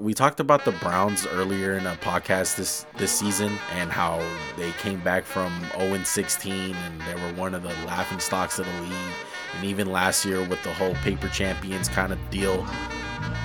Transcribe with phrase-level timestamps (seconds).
[0.00, 4.24] We talked about the Browns earlier in a podcast this this season and how
[4.56, 8.66] they came back from 0 16 and they were one of the laughing stocks of
[8.66, 9.14] the league.
[9.56, 12.64] And even last year with the whole paper champions kind of deal.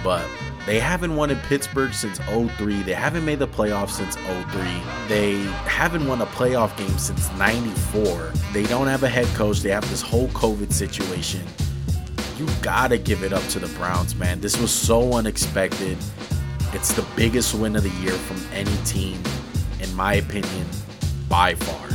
[0.04, 0.24] But
[0.68, 2.84] they haven't won in Pittsburgh since 03.
[2.84, 4.62] They haven't made the playoffs since 03.
[5.08, 8.32] They haven't won a playoff game since 94.
[8.52, 9.62] They don't have a head coach.
[9.62, 11.42] They have this whole COVID situation.
[12.38, 14.40] You gotta give it up to the Browns, man.
[14.40, 15.98] This was so unexpected.
[16.76, 19.22] It's the biggest win of the year from any team,
[19.80, 20.66] in my opinion,
[21.30, 21.88] by far.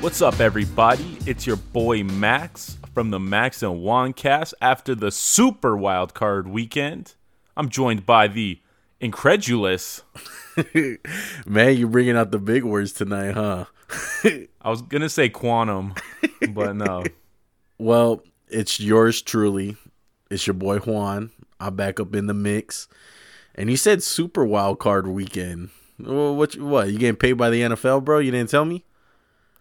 [0.00, 1.18] What's up, everybody?
[1.26, 6.48] It's your boy Max from the Max and Juan cast after the Super Wild Card
[6.48, 7.16] weekend.
[7.54, 8.62] I'm joined by the
[8.98, 10.04] incredulous.
[11.46, 13.66] Man, you're bringing out the big words tonight, huh?
[14.24, 15.92] I was gonna say quantum,
[16.54, 17.04] but no.
[17.76, 19.76] Well, it's yours truly.
[20.30, 21.30] It's your boy Juan.
[21.60, 22.88] I'm back up in the mix.
[23.54, 25.70] And you said Super Wild Card weekend.
[25.98, 26.56] Well, what?
[26.58, 26.90] What?
[26.90, 28.18] You getting paid by the NFL, bro?
[28.18, 28.84] You didn't tell me.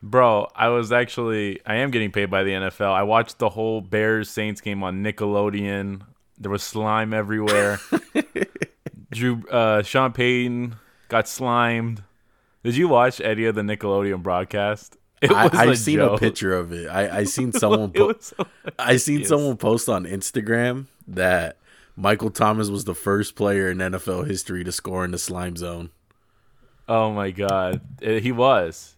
[0.01, 2.93] Bro, I was actually I am getting paid by the NFL.
[2.93, 6.01] I watched the whole Bears Saints game on Nickelodeon.
[6.37, 7.79] There was slime everywhere.
[9.11, 10.75] Drew uh Sean Payton
[11.07, 12.03] got slimed.
[12.63, 14.97] Did you watch any of the Nickelodeon broadcast?
[15.23, 16.17] I, I've seen joke.
[16.17, 16.87] a picture of it.
[16.87, 18.45] I I seen someone po- so
[18.77, 21.57] I seen someone post on Instagram that
[21.95, 25.91] Michael Thomas was the first player in NFL history to score in the slime zone.
[26.87, 27.81] Oh my god.
[28.01, 28.95] It, he was.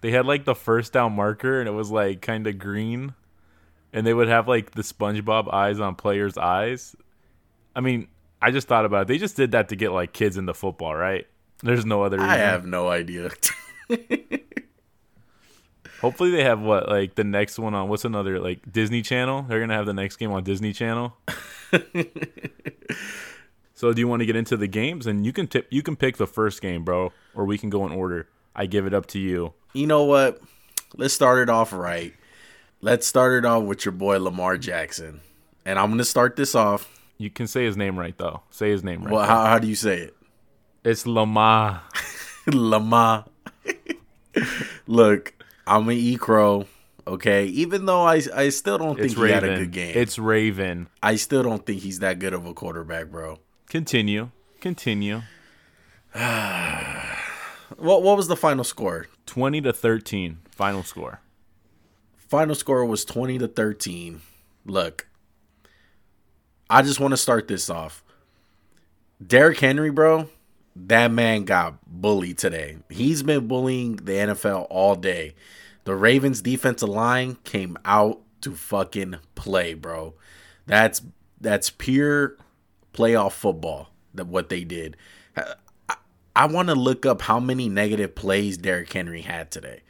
[0.00, 3.14] They had like the first down marker and it was like kind of green.
[3.92, 6.94] And they would have like the SpongeBob eyes on players' eyes.
[7.74, 8.08] I mean,
[8.40, 9.08] I just thought about it.
[9.08, 11.26] They just did that to get like kids into football, right?
[11.62, 12.30] There's no other reason.
[12.30, 13.30] I have no idea.
[16.00, 19.42] Hopefully they have what like the next one on what's another like Disney Channel.
[19.48, 21.16] They're gonna have the next game on Disney Channel.
[23.74, 25.06] so do you want to get into the games?
[25.06, 27.86] And you can tip you can pick the first game, bro, or we can go
[27.86, 28.28] in order.
[28.54, 30.40] I give it up to you you know what?
[30.96, 32.14] Let's start it off right.
[32.80, 35.20] Let's start it off with your boy Lamar Jackson.
[35.64, 36.88] And I'm going to start this off.
[37.18, 38.42] You can say his name right, though.
[38.50, 39.12] Say his name right.
[39.12, 40.16] Well, how, how do you say it?
[40.84, 41.82] It's Lamar.
[42.46, 43.26] Lamar.
[44.86, 45.34] Look,
[45.66, 46.66] I'm an E Crow.
[47.08, 49.48] Okay, even though I I still don't think it's he Raven.
[49.48, 49.92] had a good game.
[49.96, 50.88] It's Raven.
[51.02, 53.38] I still don't think he's that good of a quarterback, bro.
[53.68, 54.30] Continue.
[54.60, 55.22] Continue.
[56.12, 59.06] what what was the final score?
[59.26, 61.20] 20 to 13 final score.
[62.16, 64.20] Final score was 20 to 13.
[64.64, 65.06] Look,
[66.68, 68.02] I just want to start this off.
[69.24, 70.28] Derrick Henry, bro,
[70.76, 72.78] that man got bullied today.
[72.90, 75.34] He's been bullying the NFL all day.
[75.84, 80.14] The Ravens defensive line came out to fucking play, bro.
[80.66, 81.02] That's
[81.40, 82.36] that's pure
[82.92, 83.90] playoff football.
[84.14, 84.96] That what they did.
[86.34, 89.80] I want to look up how many negative plays Derrick Henry had today.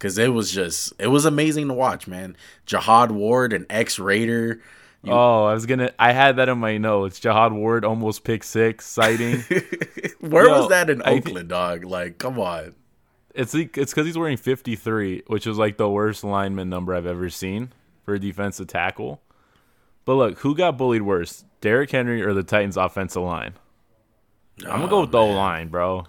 [0.00, 2.36] Cause it was just it was amazing to watch, man.
[2.66, 4.60] Jihad Ward, an ex Raider.
[5.02, 5.12] You...
[5.12, 5.92] Oh, I was gonna.
[5.98, 7.18] I had that in my notes.
[7.18, 9.40] Jihad Ward almost pick six sighting.
[10.20, 11.84] Where Yo, was that in Oakland, dog?
[11.84, 12.74] Like, come on.
[13.34, 17.06] It's it's because he's wearing fifty three, which is like the worst lineman number I've
[17.06, 17.72] ever seen
[18.04, 19.20] for a defensive tackle.
[20.04, 23.54] But look, who got bullied worse, Derrick Henry or the Titans' offensive line?
[24.60, 26.06] I'm gonna go oh, with the O line, bro.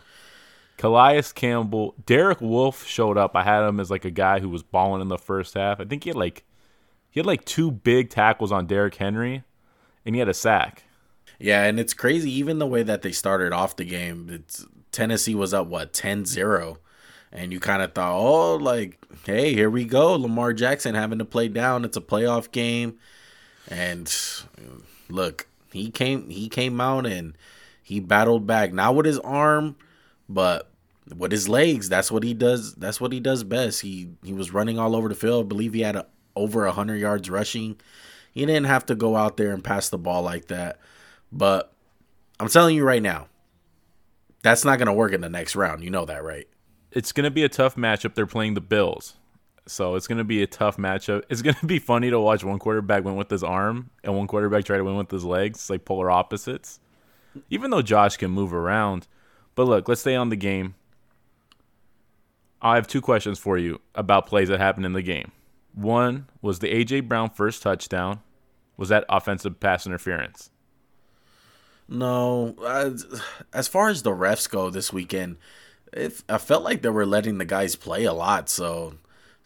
[0.78, 3.36] Calais Campbell, Derek Wolfe showed up.
[3.36, 5.80] I had him as like a guy who was balling in the first half.
[5.80, 6.44] I think he had like
[7.14, 9.44] he had like two big tackles on Derrick Henry,
[10.04, 10.82] and he had a sack.
[11.38, 12.32] Yeah, and it's crazy.
[12.32, 16.78] Even the way that they started off the game, it's Tennessee was up what 10-0.
[17.32, 21.26] and you kind of thought, oh, like, hey, here we go, Lamar Jackson having to
[21.26, 21.86] play down.
[21.86, 22.98] It's a playoff game,
[23.68, 24.12] and
[25.08, 27.36] look, he came he came out and
[27.84, 29.76] he battled back, not with his arm,
[30.28, 30.70] but
[31.16, 31.90] with his legs.
[31.90, 32.74] That's what he does.
[32.76, 33.82] That's what he does best.
[33.82, 35.46] He he was running all over the field.
[35.46, 37.80] I believe he had a, over hundred yards rushing.
[38.32, 40.80] He didn't have to go out there and pass the ball like that.
[41.32, 41.72] But
[42.40, 43.28] I'm telling you right now,
[44.42, 45.84] that's not going to work in the next round.
[45.84, 46.48] You know that, right?
[46.92, 48.16] It's going to be a tough matchup.
[48.16, 49.16] They're playing the Bills.
[49.66, 51.24] So it's going to be a tough matchup.
[51.30, 54.28] It's going to be funny to watch one quarterback win with his arm and one
[54.28, 55.60] quarterback try to win with his legs.
[55.60, 56.80] It's like polar opposites
[57.50, 59.08] even though Josh can move around.
[59.56, 60.76] But look, let's stay on the game.
[62.62, 65.32] I have two questions for you about plays that happened in the game.
[65.74, 68.22] One was the AJ Brown first touchdown.
[68.78, 70.50] Was that offensive pass interference?
[71.88, 72.56] No.
[72.64, 72.92] Uh,
[73.54, 75.38] as far as the refs go this weekend,
[75.92, 78.50] it, I felt like they were letting the guys play a lot.
[78.50, 78.96] So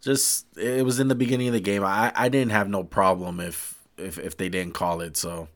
[0.01, 1.83] just it was in the beginning of the game.
[1.83, 5.47] I, I didn't have no problem if, if if they didn't call it, so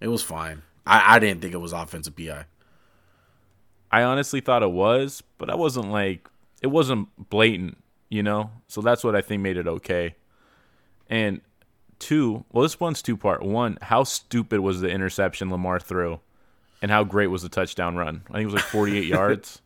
[0.00, 0.62] it was fine.
[0.86, 2.44] I, I didn't think it was offensive PI.
[3.90, 6.28] I honestly thought it was, but I wasn't like
[6.62, 7.78] it wasn't blatant,
[8.14, 8.50] you know.
[8.68, 10.14] So that's what I think made it okay.
[11.10, 11.40] And
[11.98, 13.42] two, well, this one's two part.
[13.42, 16.20] One, how stupid was the interception Lamar threw,
[16.80, 18.22] and how great was the touchdown run?
[18.30, 19.60] I think it was like 48 yards.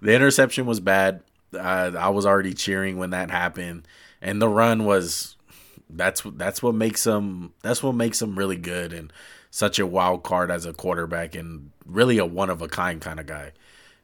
[0.00, 1.22] The interception was bad.
[1.52, 3.88] Uh, I was already cheering when that happened,
[4.22, 5.34] and the run was
[5.90, 9.12] that's that's what makes him that's what makes him really good and
[9.50, 13.18] such a wild card as a quarterback and really a one of a kind kind
[13.18, 13.52] of guy.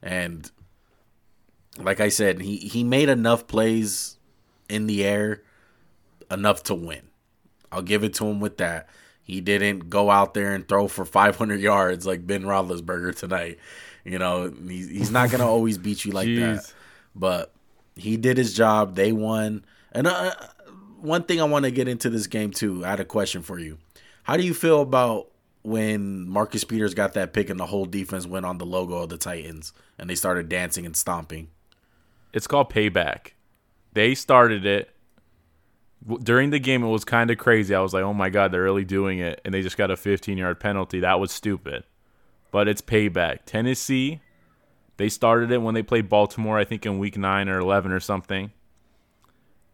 [0.02, 0.50] And
[1.78, 4.16] like I said, he he made enough plays
[4.68, 5.42] in the air
[6.30, 7.02] enough to win.
[7.72, 8.88] I'll give it to him with that.
[9.22, 13.58] He didn't go out there and throw for 500 yards like Ben Roethlisberger tonight.
[14.04, 16.72] You know, he's, he's not going to always beat you like that.
[17.16, 17.52] But
[17.96, 18.96] he did his job.
[18.96, 19.64] They won.
[19.92, 20.34] And uh,
[21.00, 22.84] one thing I want to get into this game too.
[22.84, 23.78] I had a question for you.
[24.24, 25.30] How do you feel about
[25.62, 29.08] when Marcus Peters got that pick and the whole defense went on the logo of
[29.08, 31.48] the Titans and they started dancing and stomping?
[32.34, 33.28] It's called payback.
[33.92, 34.90] They started it
[36.22, 36.82] during the game.
[36.82, 37.74] It was kind of crazy.
[37.74, 39.94] I was like, "Oh my god, they're really doing it!" And they just got a
[39.94, 41.00] 15-yard penalty.
[41.00, 41.84] That was stupid.
[42.50, 43.44] But it's payback.
[43.46, 44.20] Tennessee,
[44.96, 46.58] they started it when they played Baltimore.
[46.58, 48.50] I think in Week Nine or 11 or something.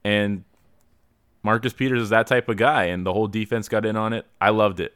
[0.04, 0.44] And
[1.42, 4.26] Marcus Peters is that type of guy, and the whole defense got in on it.
[4.38, 4.94] I loved it.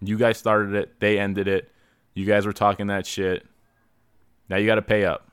[0.00, 0.98] You guys started it.
[0.98, 1.70] They ended it.
[2.14, 3.46] You guys were talking that shit.
[4.48, 5.27] Now you got to pay up.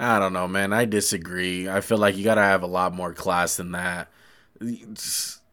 [0.00, 0.72] I don't know, man.
[0.72, 1.68] I disagree.
[1.68, 4.08] I feel like you got to have a lot more class than that.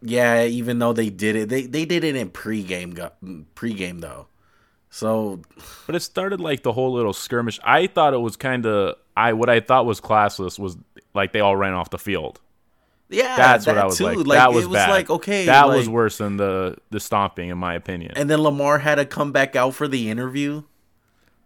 [0.01, 3.11] Yeah, even though they did it, they they did it in pregame go,
[3.55, 4.27] pregame though.
[4.89, 5.41] So
[5.85, 7.59] But it started like the whole little skirmish.
[7.63, 10.77] I thought it was kind of I what I thought was classless was
[11.13, 12.39] like they all ran off the field.
[13.09, 14.05] yeah, That's that what I was too.
[14.05, 14.27] like.
[14.37, 14.89] That was it was bad.
[14.91, 18.13] like okay, that like- was worse than the the stomping in my opinion.
[18.15, 20.63] And then Lamar had to come back out for the interview.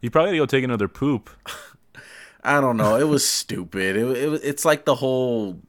[0.01, 1.29] he probably had to go take another poop.
[2.43, 2.95] I don't know.
[2.95, 3.95] It was stupid.
[3.95, 5.59] It, it it's like the whole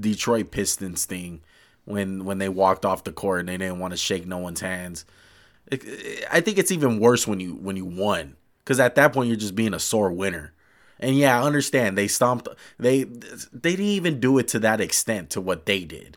[0.00, 1.42] Detroit Pistons thing
[1.84, 4.60] when when they walked off the court and they didn't want to shake no one's
[4.60, 5.04] hands.
[6.30, 9.36] I think it's even worse when you when you won because at that point you're
[9.36, 10.52] just being a sore winner.
[11.00, 12.48] And yeah, I understand they stomped.
[12.78, 16.16] They they didn't even do it to that extent to what they did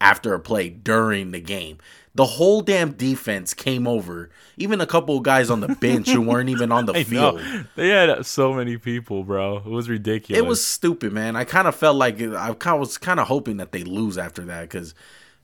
[0.00, 1.78] after a play during the game.
[2.16, 4.30] The whole damn defense came over.
[4.56, 7.36] Even a couple of guys on the bench who weren't even on the field.
[7.36, 7.64] know.
[7.76, 9.58] They had so many people, bro.
[9.58, 10.38] It was ridiculous.
[10.38, 11.36] It was stupid, man.
[11.36, 14.42] I kind of felt like uh, I was kind of hoping that they lose after
[14.46, 14.94] that because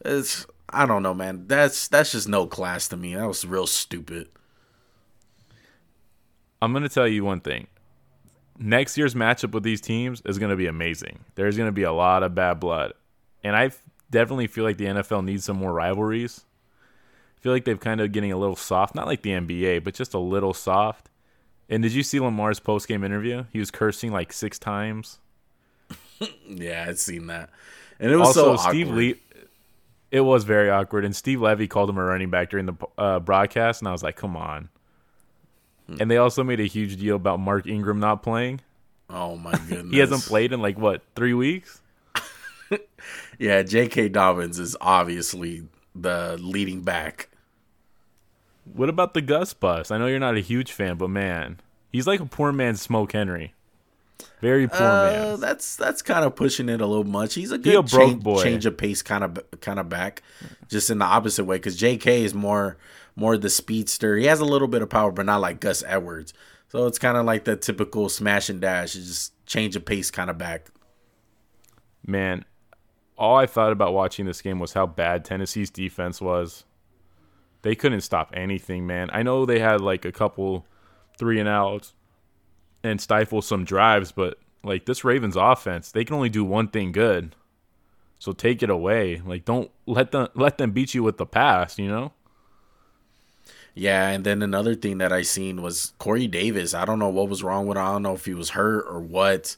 [0.02, 1.44] it's I don't know, man.
[1.46, 3.14] That's that's just no class to me.
[3.14, 4.28] That was real stupid.
[6.62, 7.66] I'm going to tell you one thing.
[8.58, 11.18] Next year's matchup with these teams is going to be amazing.
[11.34, 12.94] There's going to be a lot of bad blood.
[13.44, 13.72] And I
[14.10, 16.44] definitely feel like the NFL needs some more rivalries.
[17.42, 20.14] Feel like they've kind of getting a little soft, not like the NBA, but just
[20.14, 21.10] a little soft.
[21.68, 23.44] And did you see Lamar's post-game interview?
[23.52, 25.18] He was cursing like 6 times.
[26.48, 27.50] Yeah, I'd seen that,
[27.98, 28.88] and it was also, so Steve.
[28.90, 29.16] Lee
[30.12, 33.18] It was very awkward and Steve Levy called him a running back during the uh,
[33.18, 34.68] broadcast and I was like, "Come on."
[35.88, 35.96] Hmm.
[36.00, 38.60] And they also made a huge deal about Mark Ingram not playing.
[39.10, 41.80] Oh my goodness, He hasn't played in like what three weeks.
[43.38, 44.10] Yeah, J.K.
[44.10, 45.64] Dobbins is obviously
[45.94, 47.28] the leading back.
[48.64, 49.90] What about the Gus bus?
[49.90, 53.12] I know you're not a huge fan, but man, he's like a poor man's Smoke
[53.12, 53.54] Henry.
[54.40, 55.40] Very poor Uh, man.
[55.40, 57.34] that's that's kind of pushing it a little much.
[57.34, 58.42] He's a good a broke change, boy.
[58.42, 60.22] change of pace kind of kind of back,
[60.68, 61.56] just in the opposite way.
[61.56, 62.24] Because J.K.
[62.24, 62.76] is more
[63.16, 64.16] more the speedster.
[64.16, 66.32] He has a little bit of power, but not like Gus Edwards.
[66.68, 68.94] So it's kind of like the typical smash and dash.
[68.96, 70.70] It's just change of pace kind of back.
[72.06, 72.44] Man,
[73.18, 76.64] all I thought about watching this game was how bad Tennessee's defense was.
[77.62, 79.08] They couldn't stop anything, man.
[79.12, 80.66] I know they had like a couple
[81.16, 81.94] three and outs
[82.82, 86.92] and stifle some drives, but like this Ravens offense, they can only do one thing
[86.92, 87.34] good.
[88.18, 89.20] So take it away.
[89.24, 92.12] Like don't let them let them beat you with the pass, you know?
[93.74, 96.74] Yeah, and then another thing that I seen was Corey Davis.
[96.74, 97.84] I don't know what was wrong with him.
[97.84, 99.56] I don't know if he was hurt or what.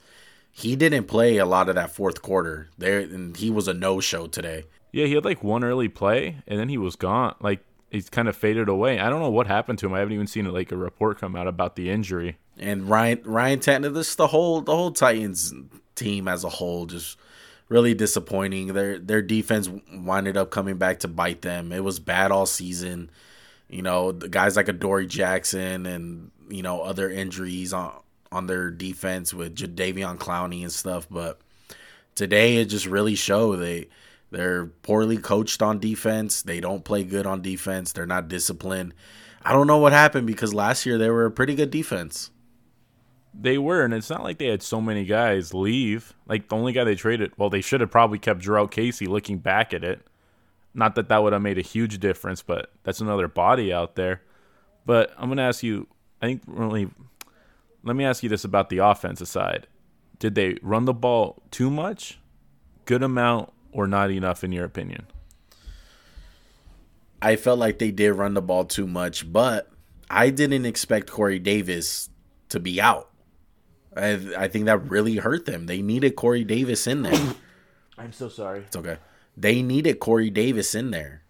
[0.52, 2.68] He didn't play a lot of that fourth quarter.
[2.78, 4.64] There and he was a no show today.
[4.92, 7.34] Yeah, he had like one early play and then he was gone.
[7.40, 7.60] Like
[7.94, 8.98] he's kind of faded away.
[8.98, 9.94] I don't know what happened to him.
[9.94, 12.36] I haven't even seen like a report come out about the injury.
[12.58, 15.54] And Ryan Ryan Tannehill, this the whole the whole Titans
[15.94, 17.16] team as a whole just
[17.68, 18.68] really disappointing.
[18.68, 21.72] Their their defense winded up coming back to bite them.
[21.72, 23.10] It was bad all season.
[23.68, 27.92] You know, the guys like Adoree Jackson and you know other injuries on
[28.30, 31.40] on their defense with Jadeveon Clowney and stuff, but
[32.16, 33.88] today it just really showed they
[34.30, 36.42] they're poorly coached on defense.
[36.42, 37.92] They don't play good on defense.
[37.92, 38.94] They're not disciplined.
[39.42, 42.30] I don't know what happened because last year they were a pretty good defense.
[43.38, 46.14] They were, and it's not like they had so many guys leave.
[46.26, 49.06] Like the only guy they traded, well, they should have probably kept Jurrell Casey.
[49.06, 50.06] Looking back at it,
[50.72, 54.22] not that that would have made a huge difference, but that's another body out there.
[54.86, 55.88] But I'm gonna ask you.
[56.22, 56.88] I think really,
[57.82, 59.66] let me ask you this about the offensive side.
[60.18, 62.18] Did they run the ball too much,
[62.86, 65.06] good amount, or not enough in your opinion?
[67.20, 69.70] I felt like they did run the ball too much, but
[70.10, 72.10] I didn't expect Corey Davis
[72.50, 73.10] to be out.
[73.96, 75.66] I, I think that really hurt them.
[75.66, 77.34] They needed Corey Davis in there.
[77.98, 78.60] I'm so sorry.
[78.60, 78.98] It's okay.
[79.36, 81.22] They needed Corey Davis in there,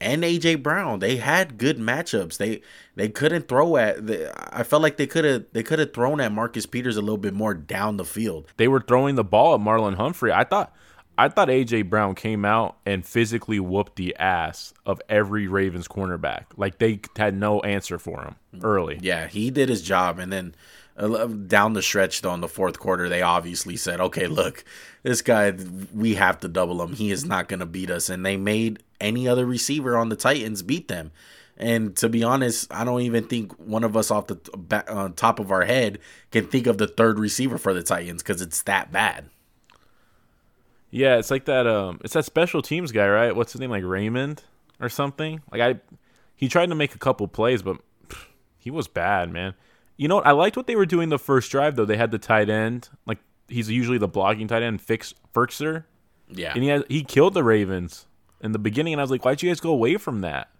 [0.00, 0.98] and AJ Brown.
[0.98, 2.36] They had good matchups.
[2.36, 2.60] They
[2.94, 4.06] they couldn't throw at.
[4.06, 7.00] The, I felt like they could have they could have thrown at Marcus Peters a
[7.00, 8.52] little bit more down the field.
[8.56, 10.32] They were throwing the ball at Marlon Humphrey.
[10.32, 10.74] I thought
[11.18, 16.46] I thought AJ Brown came out and physically whooped the ass of every Ravens cornerback.
[16.56, 18.98] Like they had no answer for him early.
[19.00, 20.54] Yeah, he did his job, and then
[20.96, 24.64] uh, down the stretch though in the fourth quarter, they obviously said, "Okay, look,
[25.02, 25.52] this guy,
[25.94, 26.94] we have to double him.
[26.94, 30.16] He is not going to beat us." And they made any other receiver on the
[30.16, 31.12] Titans beat them.
[31.58, 34.38] And to be honest, I don't even think one of us off the
[34.88, 35.98] uh, top of our head
[36.30, 39.28] can think of the third receiver for the Titans because it's that bad.
[40.92, 41.66] Yeah, it's like that.
[41.66, 43.34] Um, it's that special teams guy, right?
[43.34, 43.70] What's his name?
[43.70, 44.44] Like Raymond
[44.78, 45.40] or something.
[45.50, 45.80] Like I,
[46.36, 48.26] he tried to make a couple plays, but pff,
[48.58, 49.54] he was bad, man.
[49.96, 50.26] You know what?
[50.26, 51.86] I liked what they were doing the first drive though.
[51.86, 53.18] They had the tight end, like
[53.48, 55.84] he's usually the blocking tight end, Fix Firkser.
[56.28, 58.06] Yeah, and he had, he killed the Ravens
[58.42, 60.50] in the beginning, and I was like, why'd you guys go away from that?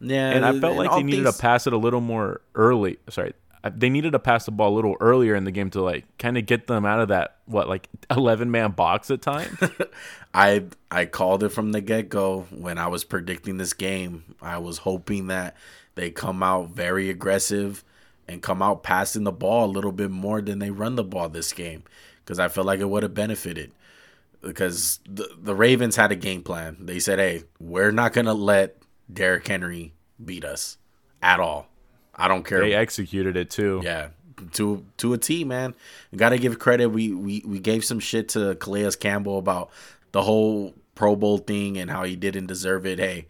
[0.00, 1.36] Yeah, and I felt like they needed things...
[1.36, 2.98] to pass it a little more early.
[3.10, 3.32] Sorry,
[3.74, 6.38] they needed to pass the ball a little earlier in the game to like kind
[6.38, 9.58] of get them out of that what like 11 man box at times.
[10.34, 14.36] I I called it from the get-go when I was predicting this game.
[14.40, 15.56] I was hoping that
[15.94, 17.84] they come out very aggressive
[18.28, 21.28] and come out passing the ball a little bit more than they run the ball
[21.28, 21.82] this game
[22.24, 23.72] because I felt like it would have benefited
[24.42, 26.76] because the the Ravens had a game plan.
[26.80, 28.76] They said, "Hey, we're not going to let
[29.12, 30.76] Derrick Henry beat us
[31.22, 31.68] at all."
[32.18, 32.60] I don't care.
[32.60, 33.80] They executed it too.
[33.84, 34.08] Yeah,
[34.52, 35.74] to to a T, man.
[36.14, 36.88] Got to give credit.
[36.88, 39.70] We we we gave some shit to Calais Campbell about
[40.12, 42.98] the whole Pro Bowl thing and how he didn't deserve it.
[42.98, 43.26] Hey,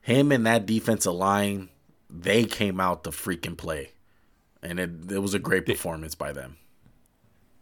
[0.00, 1.68] him and that defensive line,
[2.08, 3.90] they came out to freaking play,
[4.62, 6.56] and it it was a great performance by them.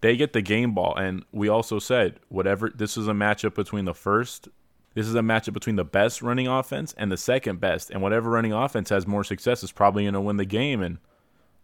[0.02, 2.70] They get the game ball, and we also said whatever.
[2.70, 4.48] This is a matchup between the first
[4.96, 8.30] this is a matchup between the best running offense and the second best, and whatever
[8.30, 10.80] running offense has more success is probably going to win the game.
[10.80, 10.96] And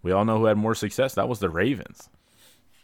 [0.02, 1.14] we all know who had more success.
[1.14, 2.10] That was the Ravens.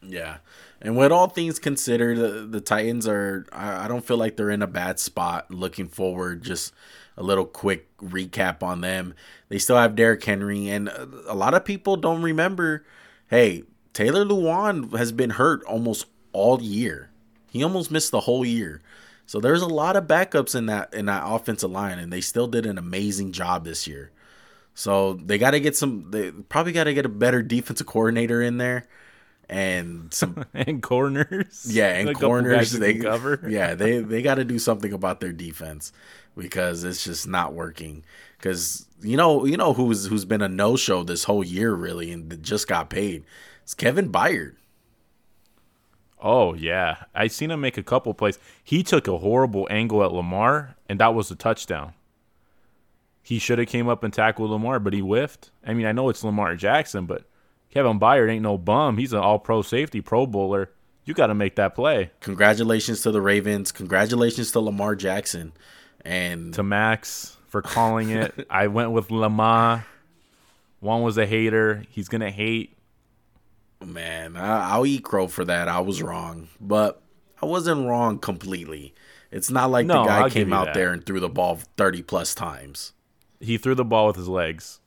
[0.00, 0.38] Yeah,
[0.80, 3.44] and with all things considered, the, the Titans are.
[3.52, 5.50] I, I don't feel like they're in a bad spot.
[5.50, 6.72] Looking forward, just
[7.18, 9.12] a little quick recap on them.
[9.50, 12.86] They still have Derrick Henry, and a lot of people don't remember.
[13.28, 17.10] Hey, Taylor Lewan has been hurt almost all year.
[17.50, 18.80] He almost missed the whole year.
[19.28, 22.46] So there's a lot of backups in that in that offensive line, and they still
[22.46, 24.10] did an amazing job this year.
[24.72, 26.10] So they got to get some.
[26.10, 28.88] They probably got to get a better defensive coordinator in there,
[29.46, 31.66] and some and corners.
[31.68, 32.72] Yeah, and corners.
[32.72, 33.44] They cover.
[33.50, 35.92] yeah, they they got to do something about their defense
[36.34, 38.04] because it's just not working.
[38.38, 42.12] Because you know you know who's who's been a no show this whole year really,
[42.12, 43.24] and just got paid.
[43.62, 44.54] It's Kevin Byard.
[46.20, 48.38] Oh yeah, I seen him make a couple plays.
[48.62, 51.94] He took a horrible angle at Lamar, and that was a touchdown.
[53.22, 55.50] He should have came up and tackled Lamar, but he whiffed.
[55.66, 57.24] I mean, I know it's Lamar Jackson, but
[57.70, 58.96] Kevin Byard ain't no bum.
[58.96, 60.70] He's an All-Pro safety, Pro Bowler.
[61.04, 62.10] You got to make that play.
[62.20, 63.70] Congratulations to the Ravens.
[63.70, 65.52] Congratulations to Lamar Jackson,
[66.06, 68.46] and to Max for calling it.
[68.50, 69.86] I went with Lamar.
[70.80, 71.84] One was a hater.
[71.90, 72.77] He's gonna hate
[73.84, 75.68] Man, I, will eat crow for that.
[75.68, 77.00] I was wrong, but
[77.40, 78.92] I wasn't wrong completely.
[79.30, 80.74] It's not like no, the guy I'll came out that.
[80.74, 82.92] there and threw the ball thirty plus times.
[83.40, 84.80] He threw the ball with his legs.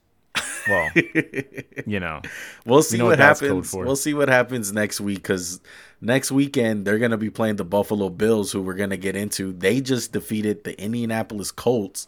[0.68, 0.90] Well,
[1.86, 2.20] you know,
[2.66, 3.74] we'll see you know what, what happens.
[3.74, 5.60] We'll see what happens next week because
[6.00, 9.52] next weekend they're gonna be playing the Buffalo Bills, who we're gonna get into.
[9.52, 12.06] They just defeated the Indianapolis Colts.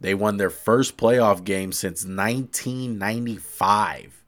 [0.00, 4.21] They won their first playoff game since 1995.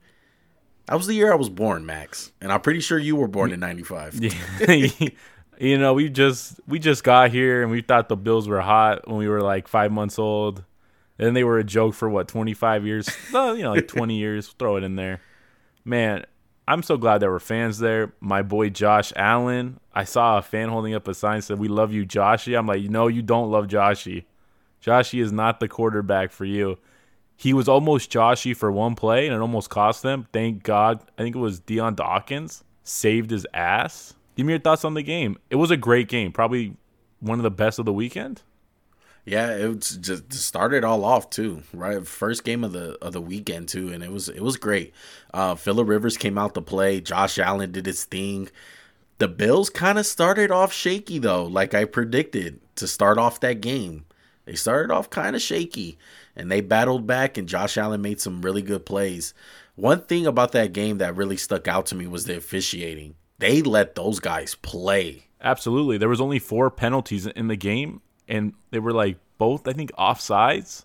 [0.87, 3.53] That was the year I was born, Max, and I'm pretty sure you were born
[3.53, 4.21] in '95.
[5.59, 9.09] you know, we just we just got here, and we thought the Bills were hot
[9.09, 10.65] when we were like five months old,
[11.19, 13.09] and they were a joke for what 25 years?
[13.33, 14.49] you know, like 20 years.
[14.59, 15.21] Throw it in there,
[15.85, 16.25] man.
[16.67, 18.15] I'm so glad there were fans there.
[18.21, 21.93] My boy Josh Allen, I saw a fan holding up a sign said, "We love
[21.93, 24.25] you, Joshy." I'm like, no, you don't love Joshy.
[24.83, 26.79] Joshy is not the quarterback for you.
[27.37, 30.27] He was almost Joshy for one play, and it almost cost them.
[30.33, 31.01] Thank God.
[31.19, 34.15] I think it was Dion Dawkins saved his ass.
[34.37, 35.39] Give me your thoughts on the game.
[35.51, 36.77] It was a great game, probably
[37.21, 38.43] one of the best of the weekend.
[39.25, 42.07] Yeah, it just started all off too, right?
[42.07, 44.93] First game of the of the weekend too, and it was it was great.
[45.33, 47.01] Uh Philip Rivers came out to play.
[47.01, 48.51] Josh Allen did his thing.
[49.19, 53.63] The Bills kind of started off shaky though, like I predicted to start off that
[53.63, 54.05] game.
[54.45, 55.97] They started off kind of shaky,
[56.37, 57.37] and they battled back.
[57.37, 59.35] And Josh Allen made some really good plays.
[59.77, 63.17] One thing about that game that really stuck out to me was the officiating.
[63.39, 65.27] They let those guys play.
[65.41, 69.73] Absolutely, there was only four penalties in the game and they were like both I
[69.73, 70.85] think offsides,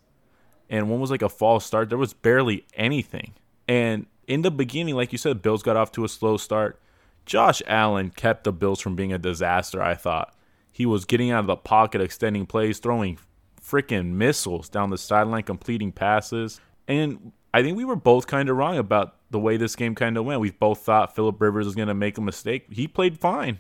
[0.70, 1.90] and one was like a false start.
[1.90, 3.34] There was barely anything,
[3.68, 6.80] and in the beginning, like you said, Bills got off to a slow start.
[7.26, 9.82] Josh Allen kept the Bills from being a disaster.
[9.82, 10.36] I thought
[10.72, 13.18] he was getting out of the pocket, extending plays, throwing
[13.70, 18.58] freaking missiles down the sideline, completing passes, and I think we were both kind of
[18.58, 20.40] wrong about the way this game kind of went.
[20.40, 22.68] We both thought Philip Rivers was going to make a mistake.
[22.72, 23.60] He played fine.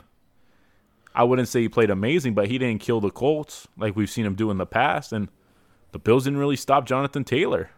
[1.16, 4.26] I wouldn't say he played amazing, but he didn't kill the Colts like we've seen
[4.26, 5.12] him do in the past.
[5.12, 5.30] And
[5.92, 7.72] the Bills didn't really stop Jonathan Taylor.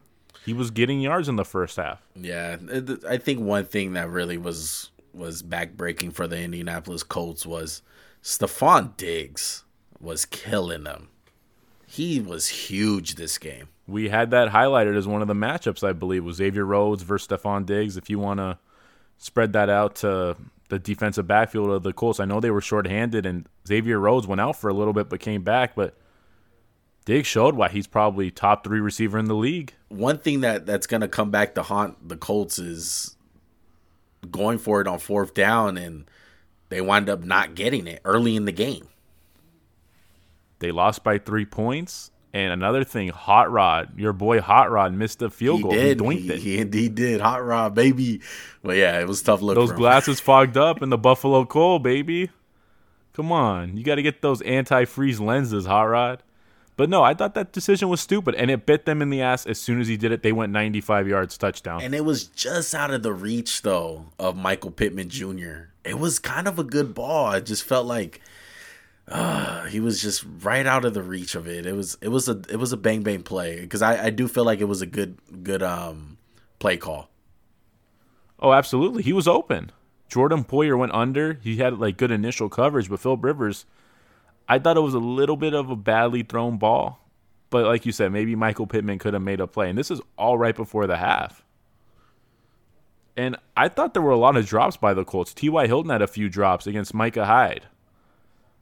[0.46, 2.02] He was getting yards in the first half.
[2.16, 2.58] Yeah,
[3.08, 7.82] I think one thing that really was was backbreaking for the Indianapolis Colts was
[8.24, 9.66] Stefon Diggs
[10.00, 11.10] was killing them.
[11.92, 13.68] He was huge this game.
[13.86, 17.28] We had that highlighted as one of the matchups, I believe, was Xavier Rhodes versus
[17.28, 17.98] Stefon Diggs.
[17.98, 18.58] If you want to
[19.18, 20.36] spread that out to
[20.72, 22.20] the defensive backfield of the Colts.
[22.20, 25.20] I know they were shorthanded, and Xavier Rhodes went out for a little bit but
[25.20, 25.76] came back.
[25.76, 25.96] But
[27.06, 29.74] Diggs showed why he's probably top three receiver in the league.
[29.90, 33.18] One thing that that's going to come back to haunt the Colts is
[34.32, 36.10] going for it on fourth down, and
[36.70, 38.88] they wind up not getting it early in the game.
[40.62, 42.12] They lost by three points.
[42.34, 45.72] And another thing, Hot Rod, your boy Hot Rod missed a field he goal.
[45.74, 46.02] Did.
[46.02, 47.20] He, he, he indeed did.
[47.20, 48.22] Hot Rod, baby.
[48.64, 49.56] But yeah, it was tough look.
[49.56, 52.30] Those glasses fogged up in the Buffalo Cold, baby.
[53.14, 56.24] Come on, you got to get those anti-freeze lenses, Hot Rod.
[56.78, 59.46] But no, I thought that decision was stupid, and it bit them in the ass
[59.46, 60.24] as soon as he did it.
[60.24, 61.82] They went 95 yards, touchdown.
[61.82, 65.68] And it was just out of the reach, though, of Michael Pittman Jr.
[65.84, 67.34] It was kind of a good ball.
[67.34, 68.22] It just felt like
[69.12, 71.66] uh, he was just right out of the reach of it.
[71.66, 74.28] It was it was a it was a bang bang play because I, I do
[74.28, 76.18] feel like it was a good good um
[76.60, 77.10] play call.
[78.40, 79.04] Oh, absolutely.
[79.04, 79.72] He was open.
[80.10, 81.40] Jordan Poyer went under.
[81.42, 83.66] He had like good initial coverage, but Phil Rivers,
[84.50, 87.00] I thought it was a little bit of a badly thrown ball.
[87.50, 89.70] But like you said, maybe Michael Pittman could have made a play.
[89.70, 91.44] And this is all right before the half.
[93.16, 95.34] And I thought there were a lot of drops by the Colts.
[95.34, 95.68] T.Y.
[95.68, 97.68] Hilton had a few drops against Micah Hyde.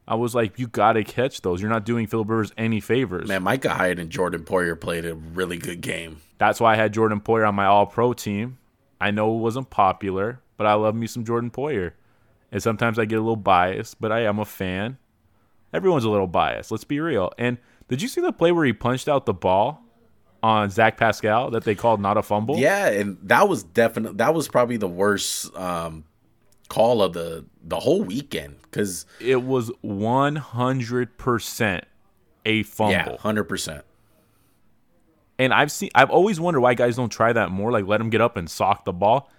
[0.10, 1.62] I was like, you got to catch those.
[1.62, 3.28] You're not doing Phil Rivers any favors.
[3.28, 6.18] Man, Micah Hyde and Jordan Poyer played a really good game.
[6.40, 8.58] That's why I had Jordan Poyer on my All Pro team.
[9.00, 11.92] I know it wasn't popular, but I love me some Jordan Poyer.
[12.52, 14.98] And sometimes I get a little biased, but I am a fan.
[15.72, 16.72] Everyone's a little biased.
[16.72, 17.32] Let's be real.
[17.38, 19.84] And did you see the play where he punched out the ball
[20.42, 22.58] on Zach Pascal that they called not a fumble?
[22.58, 26.06] Yeah, and that was definitely that was probably the worst um,
[26.70, 31.86] call of the the whole weekend because it was one hundred percent
[32.46, 32.94] a fumble.
[32.94, 33.84] Yeah, hundred percent.
[35.38, 37.72] And I've seen, I've always wondered why guys don't try that more.
[37.72, 39.32] Like let him get up and sock the ball.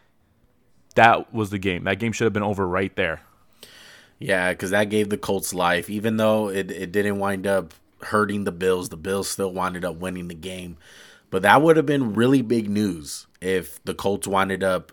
[0.94, 1.84] That was the game.
[1.84, 3.20] That game should have been over right there.
[4.18, 5.88] Yeah, because that gave the Colts life.
[5.88, 9.96] Even though it, it didn't wind up hurting the Bills, the Bills still winded up
[9.96, 10.76] winning the game.
[11.30, 14.92] But that would have been really big news if the Colts winded up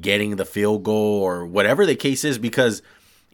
[0.00, 2.82] getting the field goal or whatever the case is because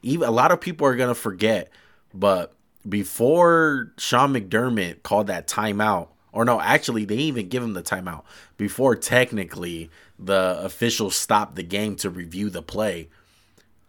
[0.01, 1.69] even a lot of people are going to forget
[2.13, 2.53] but
[2.87, 8.23] before Sean McDermott called that timeout or no actually they even give him the timeout
[8.57, 13.09] before technically the officials stopped the game to review the play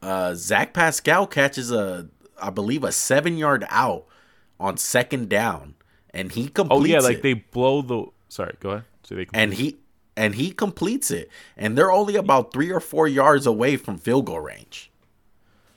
[0.03, 2.09] uh, Zach Pascal catches a
[2.41, 4.05] I believe a 7 yard out
[4.61, 5.75] on second down
[6.11, 7.23] and he completes Oh yeah, like it.
[7.23, 8.85] they blow the sorry, go ahead.
[9.05, 9.77] So they and he
[10.19, 11.31] and he completes it.
[11.57, 14.91] And they're only about three or four yards away from field goal range.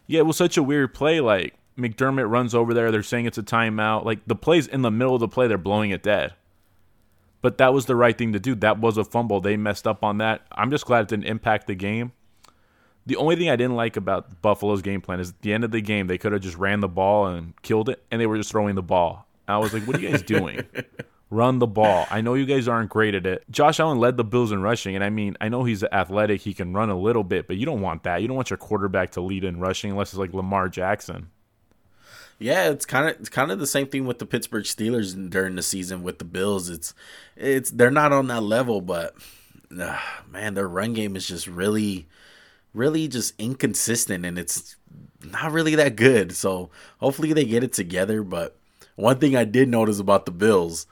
[0.07, 1.21] Yeah, it was such a weird play.
[1.21, 2.91] Like McDermott runs over there.
[2.91, 4.03] They're saying it's a timeout.
[4.03, 5.47] Like the play's in the middle of the play.
[5.47, 6.33] They're blowing it dead.
[7.43, 8.55] But that was the right thing to do.
[8.55, 9.41] That was a fumble.
[9.41, 10.45] They messed up on that.
[10.51, 12.11] I'm just glad it didn't impact the game.
[13.05, 15.71] The only thing I didn't like about Buffalo's game plan is at the end of
[15.71, 18.37] the game, they could have just ran the ball and killed it, and they were
[18.37, 19.27] just throwing the ball.
[19.47, 20.63] I was like, what are you guys doing?
[21.31, 22.05] Run the ball.
[22.11, 23.45] I know you guys aren't great at it.
[23.49, 26.41] Josh Allen led the Bills in rushing, and I mean, I know he's athletic.
[26.41, 28.21] He can run a little bit, but you don't want that.
[28.21, 31.29] You don't want your quarterback to lead in rushing unless it's like Lamar Jackson.
[32.37, 35.55] Yeah, it's kind of it's kind of the same thing with the Pittsburgh Steelers during
[35.55, 36.69] the season with the Bills.
[36.69, 36.93] It's
[37.37, 39.15] it's they're not on that level, but
[39.79, 42.07] uh, man, their run game is just really
[42.73, 44.75] really just inconsistent and it's
[45.23, 46.35] not really that good.
[46.35, 48.23] So hopefully they get it together.
[48.23, 48.57] But
[48.95, 50.87] one thing I did notice about the Bills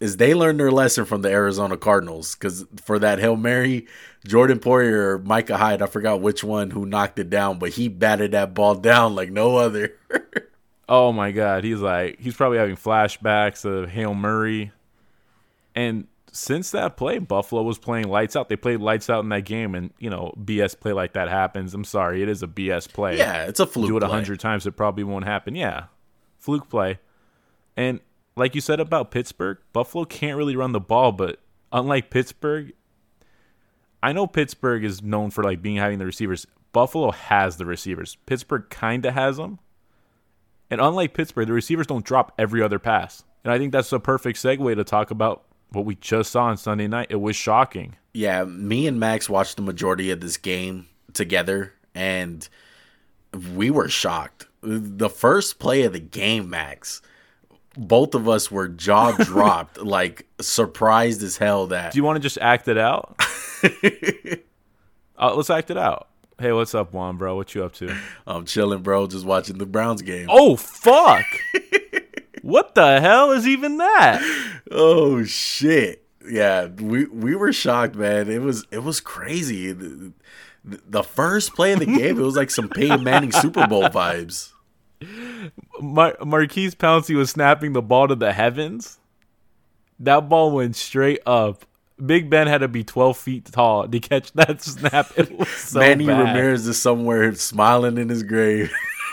[0.00, 3.86] is they learned their lesson from the Arizona Cardinals because for that Hail Mary,
[4.26, 7.88] Jordan Poyer or Micah Hyde, I forgot which one who knocked it down, but he
[7.88, 9.94] batted that ball down like no other.
[10.88, 11.64] oh my God.
[11.64, 14.72] He's like, he's probably having flashbacks of Hail Murray.
[15.74, 18.48] And since that play, Buffalo was playing lights out.
[18.48, 21.74] They played lights out in that game, and you know, BS play like that happens.
[21.74, 23.18] I'm sorry, it is a BS play.
[23.18, 23.88] Yeah, it's a fluke.
[23.88, 25.54] Do it a hundred times, it probably won't happen.
[25.54, 25.84] Yeah,
[26.38, 26.98] fluke play.
[27.76, 28.00] And
[28.36, 31.40] like you said about Pittsburgh, Buffalo can't really run the ball, but
[31.72, 32.72] unlike Pittsburgh,
[34.02, 36.46] I know Pittsburgh is known for like being having the receivers.
[36.72, 38.16] Buffalo has the receivers.
[38.26, 39.58] Pittsburgh kind of has them.
[40.70, 43.24] And unlike Pittsburgh, the receivers don't drop every other pass.
[43.44, 46.56] And I think that's a perfect segue to talk about what we just saw on
[46.56, 47.08] Sunday night.
[47.10, 47.96] It was shocking.
[48.12, 52.48] Yeah, me and Max watched the majority of this game together, and
[53.54, 54.46] we were shocked.
[54.62, 57.02] The first play of the game, Max,
[57.80, 61.66] both of us were jaw dropped, like surprised as hell.
[61.68, 63.18] That do you want to just act it out?
[65.18, 66.08] uh, let's act it out.
[66.38, 67.36] Hey, what's up, Juan, bro?
[67.36, 67.94] What you up to?
[68.26, 69.06] I'm chilling, bro.
[69.06, 70.26] Just watching the Browns game.
[70.30, 71.24] Oh fuck!
[72.42, 74.20] what the hell is even that?
[74.70, 76.04] Oh shit!
[76.30, 78.30] Yeah, we we were shocked, man.
[78.30, 79.72] It was it was crazy.
[79.72, 80.12] The,
[80.62, 84.52] the first play of the game, it was like some Peyton Manning Super Bowl vibes.
[85.80, 88.98] Mar- Maurkice Pouncey was snapping the ball to the heavens.
[89.98, 91.64] That ball went straight up.
[92.04, 95.10] Big Ben had to be 12 feet tall to catch that snap.
[95.16, 96.20] It was so Manny bad.
[96.20, 98.72] Ramirez is somewhere smiling in his grave.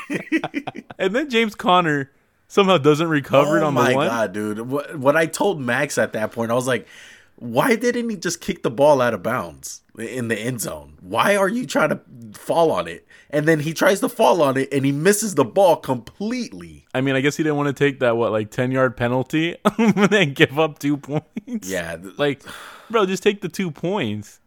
[0.98, 2.12] and then James Conner
[2.48, 3.94] somehow doesn't recover oh it on the one.
[3.96, 4.62] my god, dude!
[4.62, 6.88] What, what I told Max at that point, I was like,
[7.36, 10.98] "Why didn't he just kick the ball out of bounds in the end zone?
[11.02, 12.00] Why are you trying to
[12.34, 15.44] fall on it?" And then he tries to fall on it and he misses the
[15.44, 16.86] ball completely.
[16.94, 19.56] I mean, I guess he didn't want to take that what like ten yard penalty
[19.78, 21.70] and then give up two points.
[21.70, 22.42] Yeah, like,
[22.90, 24.40] bro, just take the two points.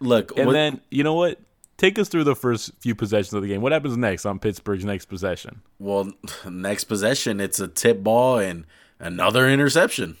[0.00, 1.40] Look, and what, then you know what?
[1.78, 3.62] Take us through the first few possessions of the game.
[3.62, 5.62] What happens next on Pittsburgh's next possession?
[5.78, 6.12] Well,
[6.48, 8.66] next possession, it's a tip ball and
[8.98, 10.16] another interception.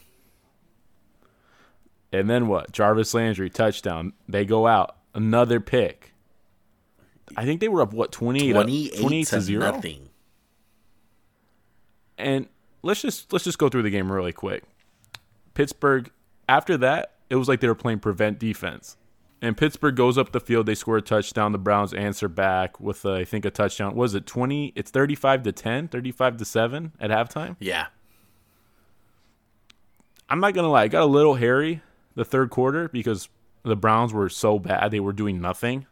[2.12, 2.72] And then what?
[2.72, 4.14] Jarvis Landry touchdown.
[4.28, 4.96] They go out.
[5.14, 6.07] Another pick.
[7.36, 9.60] I think they were up what 28 28, 28 to, to 0.
[9.60, 10.08] nothing.
[12.16, 12.48] And
[12.82, 14.64] let's just let's just go through the game really quick.
[15.54, 16.10] Pittsburgh
[16.48, 18.96] after that, it was like they were playing prevent defense.
[19.40, 23.06] And Pittsburgh goes up the field, they score a touchdown, the Browns answer back with
[23.06, 23.94] uh, I think a touchdown.
[23.94, 24.72] Was it 20?
[24.74, 27.54] It's 35 to 10, 35 to 7 at halftime.
[27.60, 27.86] Yeah.
[30.28, 31.82] I'm not going to lie, it got a little hairy
[32.16, 33.28] the third quarter because
[33.62, 35.86] the Browns were so bad, they were doing nothing.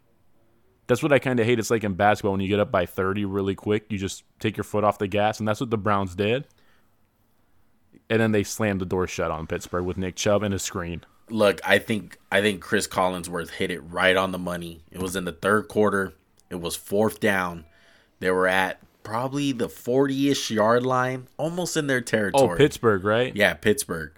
[0.87, 1.59] That's what I kind of hate.
[1.59, 4.57] It's like in basketball when you get up by 30 really quick, you just take
[4.57, 6.46] your foot off the gas, and that's what the Browns did.
[8.09, 11.03] And then they slammed the door shut on Pittsburgh with Nick Chubb and a screen.
[11.29, 14.83] Look, I think I think Chris Collinsworth hit it right on the money.
[14.92, 16.12] It was in the third quarter.
[16.51, 17.64] It was fourth down.
[18.20, 22.55] They were at probably the 40-ish yard line, almost in their oh, territory.
[22.55, 23.35] Oh, Pittsburgh, right?
[23.35, 24.12] Yeah, Pittsburgh.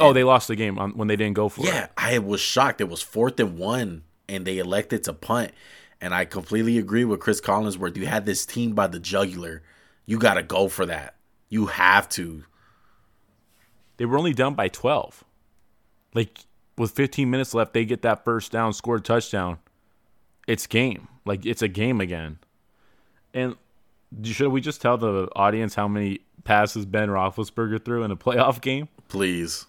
[0.00, 1.90] oh, they lost the game on, when they didn't go for Yeah, it.
[1.98, 2.80] Yeah, I was shocked.
[2.80, 5.52] It was fourth and one, and they elected to punt.
[6.00, 7.96] And I completely agree with Chris Collinsworth.
[7.96, 9.62] You had this team by the jugular.
[10.06, 11.14] You got to go for that.
[11.48, 12.44] You have to.
[13.96, 15.24] They were only down by 12.
[16.14, 16.40] Like,
[16.76, 19.58] with 15 minutes left, they get that first down, score a touchdown.
[20.46, 21.08] It's game.
[21.24, 22.38] Like, it's a game again.
[23.32, 23.56] And
[24.22, 28.60] should we just tell the audience how many passes Ben Roethlisberger threw in a playoff
[28.60, 28.88] game?
[29.08, 29.66] Please.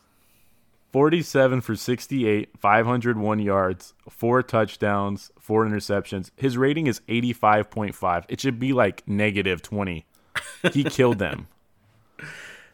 [0.96, 6.32] 47 for 68, 501 yards, four touchdowns, four interceptions.
[6.38, 8.24] His rating is 85.5.
[8.30, 10.06] It should be like negative 20.
[10.72, 11.50] He killed them.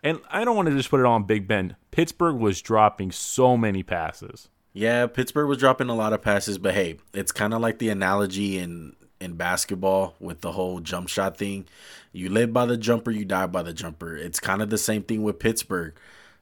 [0.04, 1.76] And I don't want to just put it on Big Ben.
[1.90, 4.50] Pittsburgh was dropping so many passes.
[4.72, 7.90] Yeah, Pittsburgh was dropping a lot of passes, but hey, it's kind of like the
[7.90, 11.66] analogy in in basketball with the whole jump shot thing.
[12.14, 14.16] You live by the jumper, you die by the jumper.
[14.16, 15.96] It's kind of the same thing with Pittsburgh.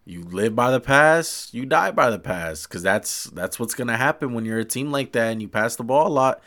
[0.05, 3.97] You live by the pass, you die by the pass cuz that's that's what's to
[3.97, 6.41] happen when you're a team like that and you pass the ball a lot.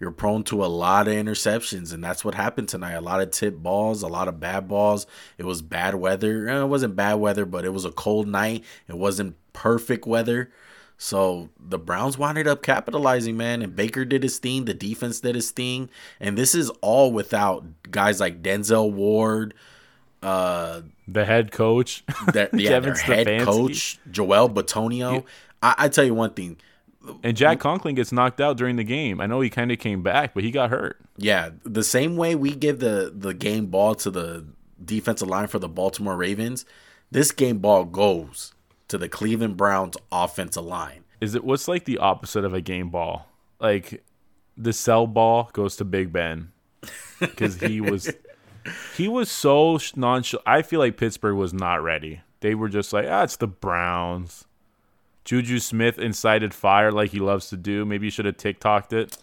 [0.00, 2.92] you're prone to a lot of interceptions, and that's what happened tonight.
[2.92, 5.06] A lot of tip balls, a lot of bad balls.
[5.38, 6.48] It was bad weather.
[6.48, 8.64] Eh, it wasn't bad weather, but it was a cold night.
[8.88, 10.50] It wasn't perfect weather.
[10.96, 14.64] So the Browns wound up capitalizing, man, and Baker did his thing.
[14.64, 15.90] The defense did his thing,
[16.20, 19.54] and this is all without guys like Denzel Ward,
[20.22, 25.14] uh, the head coach, that yeah, their head coach Joel Bitonio.
[25.14, 25.20] Yeah.
[25.62, 26.56] I, I tell you one thing,
[27.22, 29.20] and Jack Conklin gets knocked out during the game.
[29.20, 30.98] I know he kind of came back, but he got hurt.
[31.16, 34.44] Yeah, the same way we give the the game ball to the
[34.84, 36.64] defensive line for the Baltimore Ravens,
[37.10, 38.54] this game ball goes
[38.88, 41.04] to the Cleveland Browns offensive line.
[41.20, 43.26] Is it what's like the opposite of a game ball?
[43.60, 44.04] Like
[44.56, 46.52] the cell ball goes to Big Ben
[47.20, 48.12] because he was
[48.96, 50.44] he was so nonchalant.
[50.46, 52.20] I feel like Pittsburgh was not ready.
[52.40, 54.44] They were just like, ah, it's the Browns.
[55.24, 57.84] Juju Smith incited fire like he loves to do.
[57.84, 59.18] Maybe you should have TikToked it.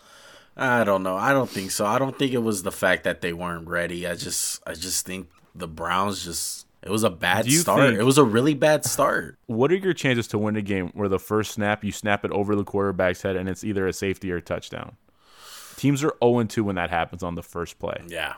[0.58, 1.18] I don't know.
[1.18, 1.86] I don't think so.
[1.86, 4.08] I don't think it was the fact that they weren't ready.
[4.08, 7.82] I just I just think the Browns just it was a bad start.
[7.82, 9.38] Think, it was a really bad start.
[9.48, 12.32] What are your chances to win a game where the first snap you snap it
[12.32, 14.96] over the quarterback's head and it's either a safety or a touchdown?
[15.76, 18.02] Teams are 0 2 when that happens on the first play.
[18.08, 18.36] Yeah.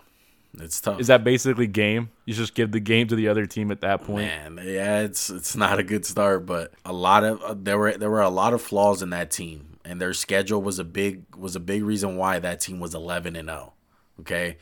[0.60, 1.00] It's tough.
[1.00, 2.10] Is that basically game?
[2.26, 4.26] You just give the game to the other team at that point.
[4.26, 7.98] Man, yeah, it's it's not a good start, but a lot of uh, there were
[7.98, 11.36] there were a lot of flaws in that team, and their schedule was a big
[11.36, 13.74] was a big reason why that team was eleven and zero.
[14.18, 14.58] Oh, okay,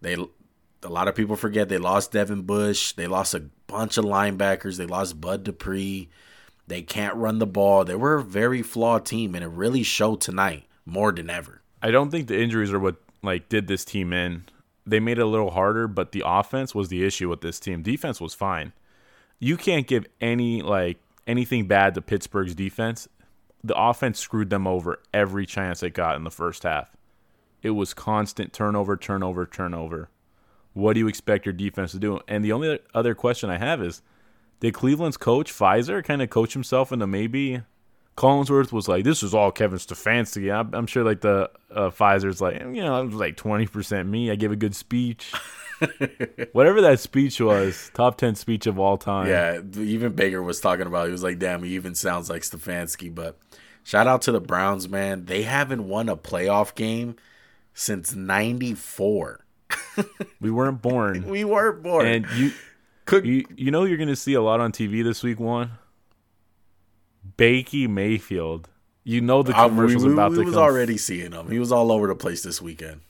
[0.00, 0.14] they
[0.82, 4.76] a lot of people forget they lost Devin Bush, they lost a bunch of linebackers,
[4.76, 6.08] they lost Bud Dupree.
[6.66, 7.86] They can't run the ball.
[7.86, 11.62] They were a very flawed team, and it really showed tonight more than ever.
[11.82, 14.44] I don't think the injuries are what like did this team in
[14.88, 17.82] they made it a little harder, but the offense was the issue with this team.
[17.82, 18.72] Defense was fine.
[19.38, 23.08] You can't give any like anything bad to Pittsburgh's defense.
[23.62, 26.88] The offense screwed them over every chance they got in the first half.
[27.62, 30.10] It was constant turnover, turnover, turnover.
[30.72, 32.20] What do you expect your defense to do?
[32.28, 34.00] And the only other question I have is
[34.60, 37.62] did Cleveland's coach Priefer kind of coach himself into maybe
[38.18, 42.40] Collinsworth was like, "This is all Kevin Stefanski." I'm, I'm sure like the uh, Priefer's
[42.40, 44.32] like, you know, it was like twenty percent me.
[44.32, 45.32] I gave a good speech.
[46.52, 49.28] Whatever that speech was, top ten speech of all time.
[49.28, 51.06] Yeah, even Baker was talking about.
[51.06, 53.38] He was like, "Damn, he even sounds like Stefanski." But
[53.84, 55.26] shout out to the Browns, man.
[55.26, 57.14] They haven't won a playoff game
[57.72, 59.44] since '94.
[60.40, 61.28] we weren't born.
[61.28, 62.04] we weren't born.
[62.04, 62.50] And you,
[63.04, 65.38] Could, you, you know, you're gonna see a lot on TV this week.
[65.38, 65.70] One
[67.36, 68.68] Baker Mayfield.
[69.04, 70.52] You know the commercial's we, we, about we to come.
[70.52, 71.50] He was already seeing him.
[71.50, 73.00] He was all over the place this weekend.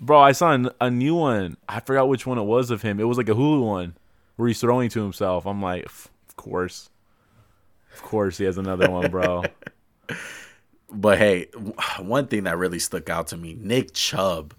[0.00, 1.56] Bro, I saw a new one.
[1.68, 2.98] I forgot which one it was of him.
[2.98, 3.94] It was like a Hulu one
[4.36, 5.46] where he's throwing to himself.
[5.46, 6.90] I'm like, of course.
[7.94, 9.44] Of course he has another one, bro.
[10.90, 11.46] but hey,
[12.00, 14.54] one thing that really stuck out to me, Nick Chubb.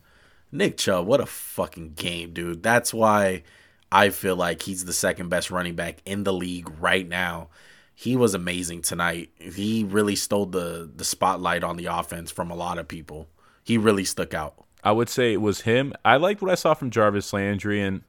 [0.52, 2.64] Nick Chubb, what a fucking game, dude.
[2.64, 3.44] That's why
[3.92, 7.50] I feel like he's the second best running back in the league right now
[7.96, 9.30] he was amazing tonight.
[9.40, 13.30] He really stole the the spotlight on the offense from a lot of people.
[13.64, 14.66] He really stuck out.
[14.84, 15.94] I would say it was him.
[16.04, 18.04] I liked what I saw from Jarvis Landry, and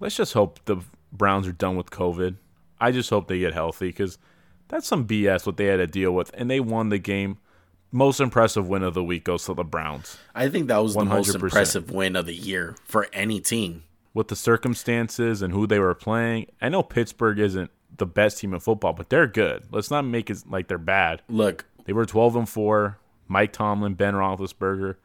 [0.00, 0.78] let's just hope the
[1.12, 2.36] Browns are done with COVID.
[2.80, 4.16] I just hope they get healthy because
[4.68, 7.38] that's some BS what they had to deal with, and they won the game.
[7.90, 10.16] Most impressive win of the week goes to the Browns.
[10.34, 10.98] I think that was 100%.
[10.98, 13.82] the most impressive win of the year for any team.
[14.14, 18.54] With the circumstances and who they were playing, I know Pittsburgh isn't the best team
[18.54, 19.64] in football, but they're good.
[19.70, 21.22] Let's not make it like they're bad.
[21.28, 22.98] Look, they were twelve and four.
[23.28, 24.96] Mike Tomlin, Ben Roethlisberger,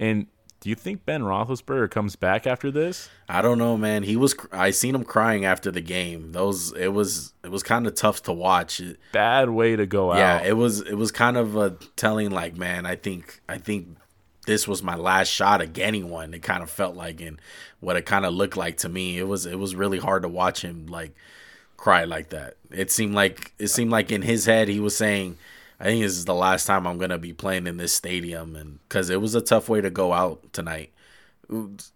[0.00, 0.26] and
[0.60, 3.08] do you think Ben Roethlisberger comes back after this?
[3.28, 4.02] I don't know, man.
[4.02, 4.34] He was.
[4.50, 6.32] I seen him crying after the game.
[6.32, 6.72] Those.
[6.72, 7.32] It was.
[7.44, 8.82] It was kind of tough to watch.
[9.12, 10.42] Bad way to go yeah, out.
[10.42, 10.80] Yeah, it was.
[10.80, 12.30] It was kind of a telling.
[12.30, 13.40] Like, man, I think.
[13.48, 13.98] I think
[14.46, 16.34] this was my last shot of getting one.
[16.34, 17.40] It kind of felt like, and
[17.78, 19.16] what it kind of looked like to me.
[19.16, 19.46] It was.
[19.46, 21.14] It was really hard to watch him like
[21.78, 22.56] cry like that.
[22.70, 25.38] It seemed like it seemed like in his head he was saying,
[25.80, 28.80] "I think this is the last time I'm gonna be playing in this stadium," and
[28.86, 30.92] because it was a tough way to go out tonight.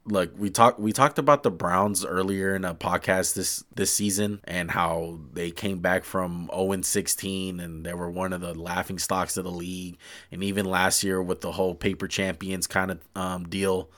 [0.06, 4.40] Look, we talked we talked about the Browns earlier in a podcast this this season
[4.44, 8.98] and how they came back from 0 16 and they were one of the laughing
[8.98, 9.98] stocks of the league,
[10.30, 13.90] and even last year with the whole paper champions kind of um, deal.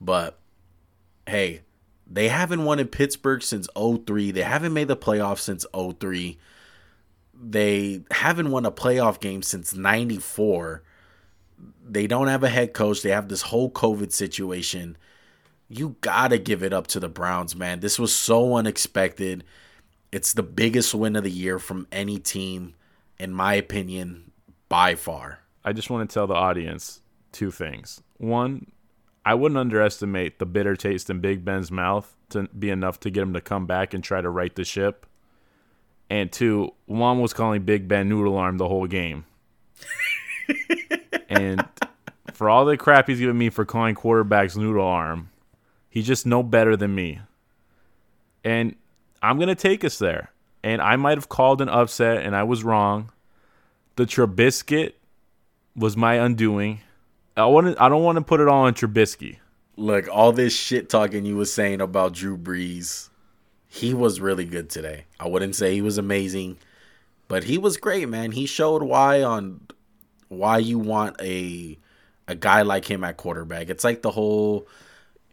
[0.00, 0.38] But
[1.28, 1.60] hey,
[2.10, 4.32] they haven't won in Pittsburgh since 03.
[4.32, 6.38] They haven't made the playoffs since 03.
[7.32, 10.82] They haven't won a playoff game since 94.
[11.88, 13.02] They don't have a head coach.
[13.02, 14.98] They have this whole COVID situation.
[15.68, 17.78] You got to give it up to the Browns, man.
[17.78, 19.44] This was so unexpected.
[20.10, 22.74] It's the biggest win of the year from any team,
[23.20, 24.32] in my opinion,
[24.68, 25.38] by far.
[25.64, 28.02] I just want to tell the audience two things.
[28.16, 28.72] One,
[29.30, 33.22] I wouldn't underestimate the bitter taste in Big Ben's mouth to be enough to get
[33.22, 35.06] him to come back and try to right the ship.
[36.10, 39.26] And two, Juan was calling Big Ben noodle arm the whole game.
[41.28, 41.64] and
[42.32, 45.30] for all the crap he's giving me for calling quarterbacks noodle arm,
[45.88, 47.20] he's just no better than me.
[48.42, 48.74] And
[49.22, 50.32] I'm going to take us there.
[50.64, 53.12] And I might have called an upset and I was wrong.
[53.94, 54.92] The Trubisky
[55.76, 56.80] was my undoing.
[57.42, 59.38] I want I don't want to put it all on Trubisky.
[59.76, 63.08] Look, all this shit talking you was saying about Drew Brees,
[63.66, 65.06] he was really good today.
[65.18, 66.58] I wouldn't say he was amazing,
[67.28, 68.32] but he was great, man.
[68.32, 69.60] He showed why on
[70.28, 71.78] why you want a
[72.28, 73.70] a guy like him at quarterback.
[73.70, 74.66] It's like the whole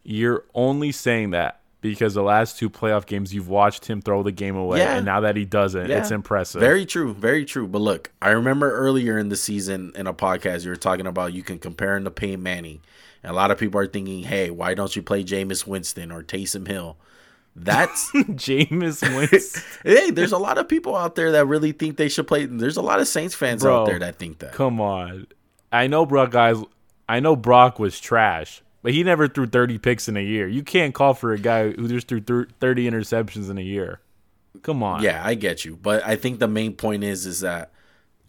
[0.04, 4.32] You're only saying that because the last two playoff games you've watched him throw the
[4.32, 4.98] game away, Yeah.
[4.98, 6.00] and now that he doesn't, Yeah.
[6.00, 6.60] it's impressive.
[6.62, 7.68] Very true, very true.
[7.68, 11.34] But look, I remember earlier in the season in a podcast you were talking about
[11.34, 12.82] you can compare him to Peyton Manning.
[13.24, 16.24] And a lot of people are thinking, hey, why don't you play Jameis Winston or
[16.24, 16.98] Taysom Hill?
[17.56, 19.64] That's Jameis Winston.
[19.84, 22.46] hey, there's a lot of people out there that really think they should play.
[22.46, 24.54] There's a lot of Saints fans Bro, out there that think that.
[24.54, 25.28] Come on.
[25.72, 26.58] I know Brock guys
[27.10, 28.62] I know Brock was trash,
[28.94, 30.48] he never threw 30 picks in a year.
[30.48, 34.02] You can't call for a guy who just threw 30 interceptions in a year.
[34.64, 35.04] Come on.
[35.04, 37.72] Yeah, I get you, but I think the main point is is that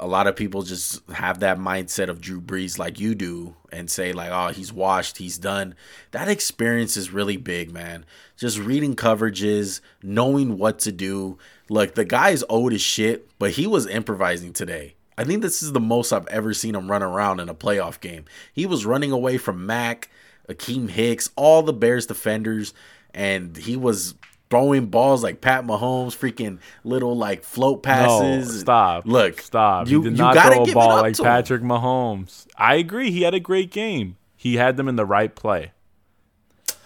[0.01, 3.91] a lot of people just have that mindset of Drew Brees like you do and
[3.91, 5.75] say like, "Oh, he's washed, he's done."
[6.13, 8.05] That experience is really big, man.
[8.37, 11.39] Just reading coverages, knowing what to do.
[11.69, 14.95] Look, the guy's old as shit, but he was improvising today.
[15.17, 17.99] I think this is the most I've ever seen him run around in a playoff
[17.99, 18.25] game.
[18.53, 20.09] He was running away from Mack,
[20.49, 22.75] Akiem Hicks, all the Bears defenders,
[23.15, 24.15] and he was
[24.51, 28.61] throwing balls like Pat Mahomes, freaking little like float No, passes.
[28.61, 29.05] stop.
[29.07, 29.89] Look, stop.
[29.89, 31.27] you- he did you not throw a ball like to him.
[31.27, 32.47] Patrick Mahomes.
[32.57, 33.11] I agree.
[33.11, 34.17] He had a great game.
[34.37, 35.73] He had them in the right play.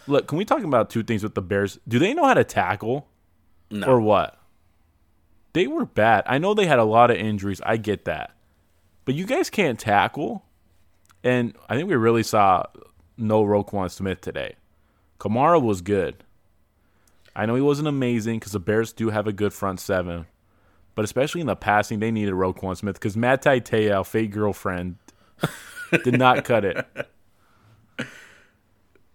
[0.08, 1.78] Look, can we talk about two things with the Bears?
[1.86, 3.06] Do they know how to tackle
[3.70, 3.86] No.
[3.86, 4.38] or what?
[5.52, 6.24] They were bad.
[6.26, 7.60] I know they had a lot of injuries.
[7.64, 8.32] I get that.
[9.04, 10.44] But you guys can't tackle.
[11.22, 12.64] And I think we really saw
[13.22, 14.56] no Roquan Smith today.
[15.18, 16.24] Kamara was good.
[17.34, 20.26] I know he wasn't amazing because the Bears do have a good front seven.
[20.94, 24.96] But especially in the passing, they needed Roquan Smith because Manti Te'o, fake girlfriend,
[26.04, 26.86] did not cut it.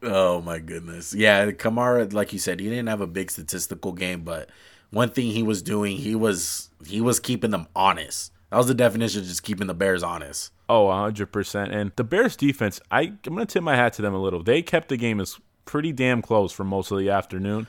[0.01, 1.13] Oh my goodness.
[1.13, 4.49] Yeah, Kamara, like you said, he didn't have a big statistical game, but
[4.91, 8.31] one thing he was doing, he was he was keeping them honest.
[8.49, 10.51] That was the definition of just keeping the Bears honest.
[10.69, 11.73] Oh, 100%.
[11.73, 14.43] And the Bears defense, I, I'm going to tip my hat to them a little.
[14.43, 17.67] They kept the game as pretty damn close for most of the afternoon.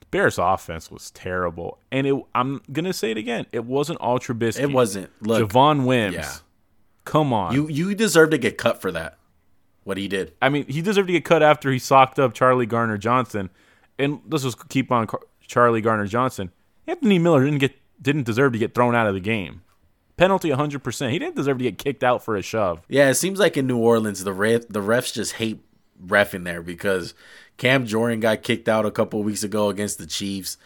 [0.00, 1.78] The Bears offense was terrible.
[1.90, 3.46] And it, I'm going to say it again.
[3.52, 4.60] It wasn't all Trubisky.
[4.60, 5.10] It wasn't.
[5.22, 6.14] Look, Javon Wims.
[6.14, 6.32] Yeah.
[7.04, 7.54] Come on.
[7.54, 9.16] you you deserve to get cut for that.
[9.84, 10.34] What he did.
[10.42, 13.50] I mean, he deserved to get cut after he socked up Chauncey Gardner-Johnson.
[13.96, 15.06] And let's just keep on
[15.46, 16.50] Chauncey Gardner-Johnson.
[16.88, 19.62] Anthony Miller didn't get didn't deserve to get thrown out of the game.
[20.16, 21.10] Penalty 100%.
[21.10, 22.80] He didn't deserve to get kicked out for a shove.
[22.88, 25.62] Yeah, it seems like in New Orleans the ref, the refs just hate
[26.04, 27.14] refing there because
[27.58, 30.56] Cam Jordan got kicked out a couple weeks ago against the Chiefs,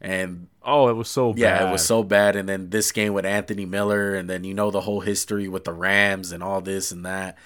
[0.00, 1.38] and Oh, it was so bad.
[1.38, 2.36] yeah, it was so bad.
[2.36, 5.64] And then this game with Anthony Miller, and then you know the whole history with
[5.64, 7.36] the Rams and all this and that.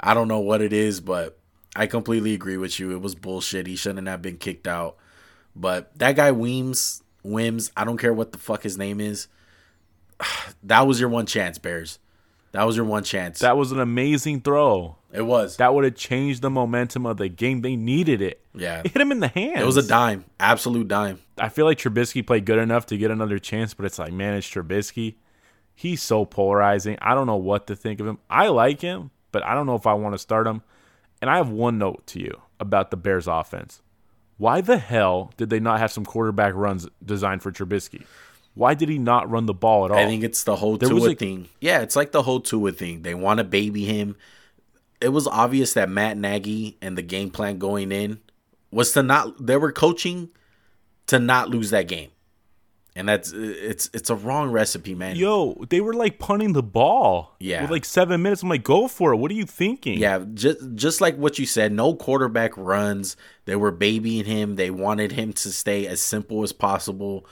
[0.00, 1.38] I don't know what it is, but
[1.76, 2.92] I completely agree with you.
[2.92, 3.66] It was bullshit.
[3.66, 4.96] He shouldn't have been kicked out.
[5.54, 9.26] But that guy Weems, Wims, I don't care what the fuck his name is.
[10.62, 11.98] That was your one chance, Bears.
[12.52, 13.38] That was your one chance.
[13.38, 14.96] That was an amazing throw.
[15.12, 15.56] it was.
[15.56, 17.62] That would have changed the momentum of the game.
[17.62, 18.44] They needed it.
[18.54, 18.82] yeah.
[18.84, 19.60] It hit him in the hand.
[19.60, 20.24] It was a dime.
[20.38, 21.20] Absolute dime.
[21.38, 24.34] I feel like Trubisky played good enough to get another chance, but it's like, man,
[24.34, 25.14] it's Trubisky.
[25.74, 26.98] He's so polarizing.
[27.00, 28.18] I don't know what to think of him.
[28.28, 30.62] I like him, but I don't know if I want to start him.
[31.22, 33.80] And I have one note to you about the Bears offense.
[34.36, 38.04] Why the hell did they not have some quarterback runs designed for Trubisky?
[38.60, 39.96] Why did he not run the ball at all?
[39.96, 41.48] I think it's the whole There Tua a- thing.
[41.62, 43.00] Yeah, it's like the whole Tua thing.
[43.00, 44.16] They want to baby him.
[45.00, 48.20] It was obvious that Matt Nagy and the game plan going in
[48.70, 49.46] was to not.
[49.46, 50.28] They were coaching
[51.06, 52.10] to not lose that game,
[52.94, 55.16] and that's it's it's a wrong recipe, man.
[55.16, 57.36] Yo, they were like punting the ball.
[57.40, 57.62] Yeah.
[57.62, 58.42] With like seven minutes.
[58.42, 59.16] I'm like, go for it.
[59.16, 59.98] What are you thinking?
[59.98, 63.16] Yeah, just just like what you said, no quarterback runs.
[63.46, 64.56] They were babying him.
[64.56, 67.24] They wanted him to stay as simple as possible.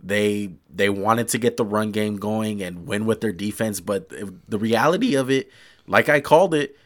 [0.00, 4.10] They they wanted to get the run game going and win with their defense, but
[4.48, 5.50] the reality of it,
[5.86, 6.76] like I called it,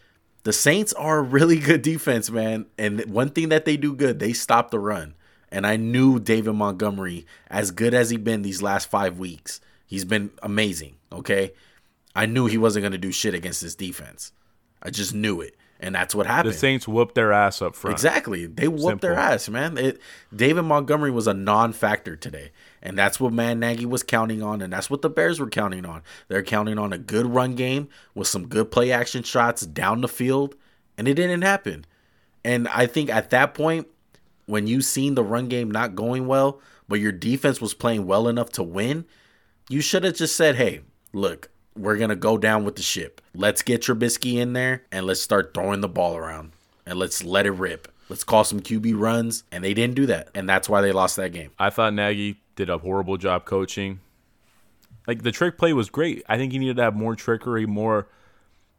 [0.44, 2.66] the Saints are a really good defense, man.
[2.78, 5.14] And one thing that they do good, they stop the run.
[5.50, 10.06] And I knew David Montgomery, as good as he been these last five weeks, he's
[10.06, 10.96] been amazing.
[11.12, 11.52] Okay,
[12.16, 14.32] I knew he wasn't going to do shit against this defense.
[14.82, 16.54] I just knew it, and that's what happened.
[16.54, 17.92] The Saints whooped their ass up front.
[17.92, 18.46] Exactly.
[18.46, 19.76] They whooped their ass, man.
[19.76, 20.00] It,
[20.34, 22.50] David Montgomery was a non-factor today.
[22.83, 25.87] And that's what Matt Nagy was counting on, and that's what the Bears were counting
[25.87, 26.03] on.
[26.26, 30.09] They're counting on a good run game with some good play action shots down the
[30.09, 30.57] field,
[30.99, 31.85] and it didn't happen.
[32.45, 33.87] And I think at that point,
[34.47, 38.26] when you seen the run game not going well, but your defense was playing well
[38.26, 39.05] enough to win,
[39.68, 40.80] you should have just said, "Hey,
[41.12, 43.20] look, we're gonna go down with the ship.
[43.33, 46.53] Let's get Trubisky in there and let's start throwing the ball around
[46.85, 47.87] and let's let it rip.
[48.09, 51.14] Let's call some QB runs." And they didn't do that, and that's why they lost
[51.16, 51.53] that game.
[51.61, 54.00] I thought Nagy did a horrible job coaching.
[55.07, 56.22] Like the trick play was great.
[56.28, 58.07] I think he needed to have more trickery, more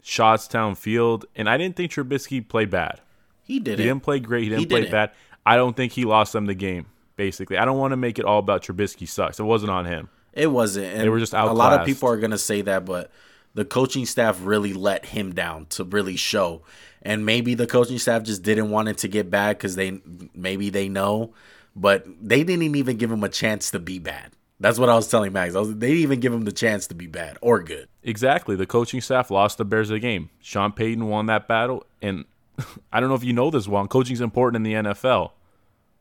[0.02, 3.02] shots downfield, and I didn't think Trubisky played bad.
[3.44, 3.80] He did.
[3.80, 4.44] He didn't play great.
[4.44, 4.92] He didn't He play didn't.
[4.92, 5.12] bad.
[5.46, 6.86] I don't think he lost them the game.
[7.16, 9.40] Basically, I don't want to make it all about Trubisky sucks.
[9.40, 10.10] It wasn't on him.
[10.34, 10.88] It wasn't.
[10.88, 13.12] And They were just A lot of people are gonna say that, but
[13.54, 16.64] the coaching staff really let him down to really show.
[17.04, 20.00] And maybe the coaching staff just didn't want it to get bad because they
[20.34, 21.34] maybe they know,
[21.76, 24.32] but they didn't even give him a chance to be bad.
[24.60, 25.56] That's what I was telling Max.
[25.56, 27.90] I was, they didn't even give him the chance to be bad or good.
[28.02, 28.56] Exactly.
[28.56, 30.30] The coaching staff lost the Bears the game.
[30.40, 32.26] Sean Payton won that battle, and
[32.94, 33.88] I don't know if you know this one.
[33.88, 35.32] Coaching's important in the NFL.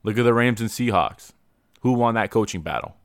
[0.05, 1.33] Look at the Rams and Seahawks.
[1.81, 2.97] Who won that coaching battle?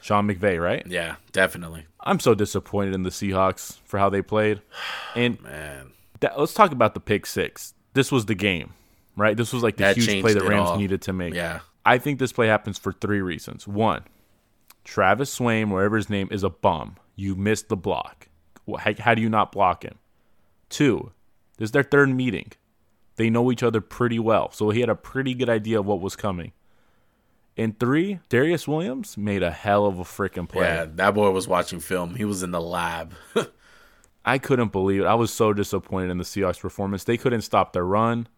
[0.00, 0.84] Sean McVay, right?
[0.86, 4.60] Yeah, definitely, I'm so disappointed in the Seahawks for how they played.
[5.14, 5.90] And man.
[6.20, 7.74] that, let's talk about the pick six.
[7.94, 8.74] This was the game,
[9.16, 9.36] right?
[9.36, 11.34] This was like the That huge play the Rams needed to make.
[11.34, 11.60] Yeah,
[11.90, 13.66] I think this play happens for three reasons.
[13.66, 14.04] One,
[14.84, 16.94] Travis Swain, wherever his name, is a bum.
[17.16, 18.28] You missed the block.
[18.78, 19.98] How, how do you not block him?
[20.68, 21.10] Two,
[21.58, 22.52] this is their third meeting.
[23.16, 26.00] They know each other pretty well, so he had a pretty good idea of what
[26.00, 26.52] was coming.
[27.56, 30.66] And three, Darious Williams made a hell of a freaking play.
[30.66, 30.86] yeah.
[30.94, 32.14] That boy was watching film.
[32.14, 33.14] He was in the lab.
[34.24, 35.06] I couldn't believe it.
[35.06, 37.02] I was so disappointed in the Seahawks performance.
[37.02, 38.28] They couldn't stop their run.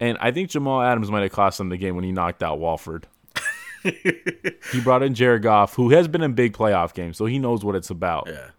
[0.00, 2.58] And I think Jamal Adams might have cost them the game when he knocked out
[2.58, 3.06] Wolford.
[3.82, 7.64] he brought in Jared Goff, who has been in big playoff games, so he knows
[7.64, 8.28] what it's about.
[8.28, 8.50] yeah.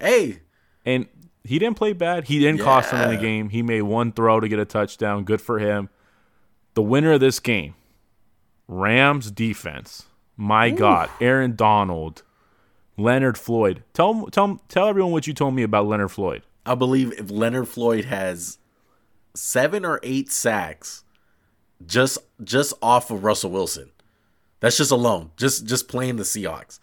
[0.00, 0.40] Hey,
[0.84, 1.06] And
[1.44, 2.24] he didn't play bad.
[2.24, 3.48] He didn't cost them in the game.
[3.48, 5.24] He made one throw to get a touchdown.
[5.24, 5.88] Good for him.
[6.74, 7.74] The winner of this game,
[8.68, 10.04] Rams defense.
[10.36, 12.22] My God, Aaron Donald,
[12.98, 13.82] Leonard Floyd.
[13.94, 16.42] Tell tell tell everyone what you told me about Leonard Floyd.
[16.66, 18.58] I believe if Leonard Floyd has
[19.36, 21.04] seven or eight sacks
[21.84, 23.90] just just off of Russell Wilson.
[24.60, 25.30] That's just alone.
[25.36, 26.78] Just just playing the Seahawks.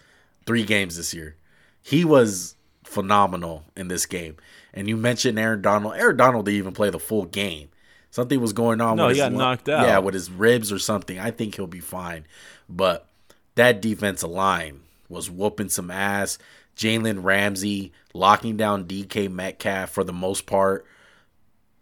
[0.46, 1.38] Three games this year.
[1.82, 4.38] He was phenomenal in this game.
[4.74, 5.96] And you mentioned Aaron Donald.
[5.96, 7.70] Aaron Donald didn't even play the full game.
[8.12, 8.98] Something was going on.
[8.98, 9.88] No, with he his got knocked out.
[9.88, 11.18] Yeah, with his ribs or something.
[11.20, 12.26] I think he'll be fine.
[12.70, 13.08] But
[13.56, 16.38] that defensive line was whooping some ass.
[16.76, 20.86] Jalen Ramsey locking down DK Metcalf for the most part.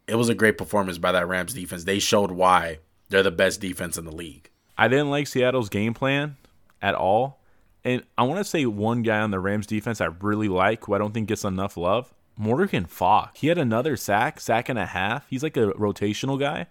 [0.08, 1.84] It was a great performance by that Rams defense.
[1.84, 2.80] They showed why
[3.10, 4.50] they're the best defense in the league.
[4.78, 6.38] I didn't like Seattle's game plan
[6.82, 7.40] at all.
[7.84, 10.94] And I want to say one guy on the Rams defense I really like, who
[10.94, 13.40] I don't think gets enough love, Morgan Fox.
[13.40, 15.28] He had another sack, sack and a half.
[15.30, 16.68] He's like a rotational guy.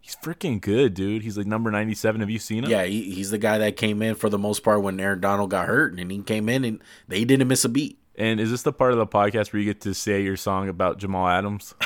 [0.00, 1.22] He's freaking good, dude.
[1.22, 2.20] He's like number 97.
[2.20, 2.70] Have you seen him?
[2.70, 5.50] Yeah, he, he's the guy that came in for the most part when Aaron Donald
[5.50, 7.98] got hurt, and he came in and they didn't miss a beat.
[8.16, 10.68] And is this the part of the podcast where you get to say your song
[10.68, 11.74] about Jamal Adams?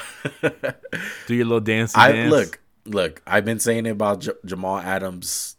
[1.27, 1.97] Do your little dance.
[1.97, 2.31] I dance?
[2.31, 3.23] look, look.
[3.27, 5.57] I've been saying it about J- Jamal Adams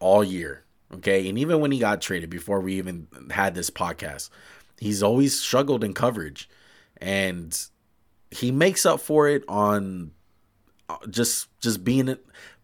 [0.00, 0.64] all year.
[0.92, 4.30] Okay, and even when he got traded, before we even had this podcast,
[4.78, 6.48] he's always struggled in coverage,
[6.98, 7.58] and
[8.30, 10.12] he makes up for it on
[10.88, 12.16] uh, just just being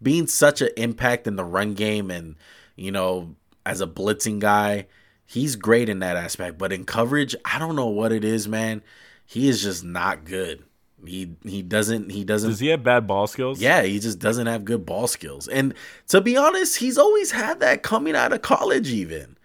[0.03, 2.37] being such an impact in the run game, and
[2.77, 3.35] you know,
[3.67, 4.87] as a blitzing guy,
[5.27, 6.59] he's great in that aspect.
[6.59, 8.83] But in coverage, I don't know what it is, man.
[9.25, 10.65] He is just not good.
[11.07, 13.61] He he doesn't he doesn't Does he have bad ball skills?
[13.61, 15.49] yeah, he just doesn't have good ball skills.
[15.49, 15.75] And
[16.09, 19.37] to be honest, he's always had that coming out of college, even.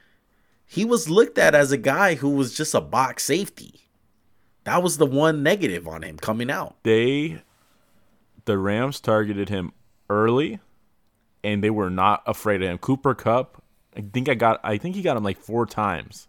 [0.65, 3.81] He was looked at as a guy who was just a box safety.
[4.65, 6.75] That was the one negative on him coming out.
[6.83, 7.41] they
[8.45, 9.71] the Rams targeted him
[10.09, 10.59] early
[11.43, 12.77] and they were not afraid of him.
[12.77, 13.63] Cooper Kupp,
[13.95, 16.27] I think I got I think he got him like four times.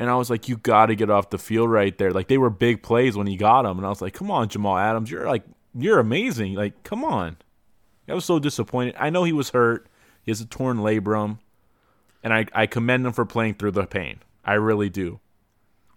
[0.00, 2.10] And I was like, you got to get off the field right there.
[2.10, 4.48] Like they were big plays when he got them, and I was like, come on,
[4.48, 5.44] Jamal Adams, you're like
[5.74, 6.54] you're amazing.
[6.54, 7.36] Like come on.
[8.08, 8.96] I was so disappointed.
[8.98, 9.86] I know he was hurt.
[10.24, 11.38] He has a torn labrum,
[12.24, 14.20] and I I commend him for playing through the pain.
[14.42, 15.20] I really do.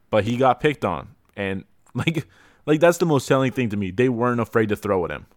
[0.10, 1.64] But he got picked on, and
[1.96, 2.28] like
[2.66, 3.90] like that's the most telling thing to me.
[3.90, 5.28] They weren't afraid to throw at him.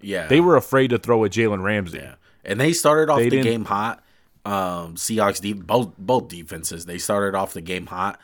[0.00, 0.26] Yeah.
[0.26, 1.98] They were afraid to throw at Jalen Ramsey.
[1.98, 2.14] Yeah.
[2.44, 4.02] And they started off They the game hot.
[4.46, 8.20] Um, Seahawks de- both both defenses they started off the game hot,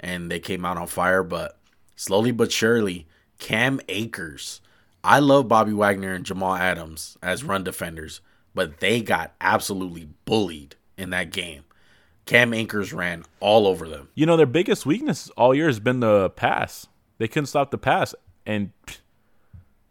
[0.00, 1.22] and they came out on fire.
[1.22, 1.58] But
[1.96, 3.06] slowly but surely,
[3.38, 4.62] Cam Akers.
[5.04, 8.22] I love Bobby Wagner and Jamal Adams as run defenders,
[8.54, 11.64] but they got absolutely bullied in that game.
[12.24, 14.08] Cam Akers ran all over them.
[14.14, 16.86] You know, their biggest weakness all year has been the pass.
[17.18, 18.14] They couldn't stop the pass,
[18.44, 18.70] and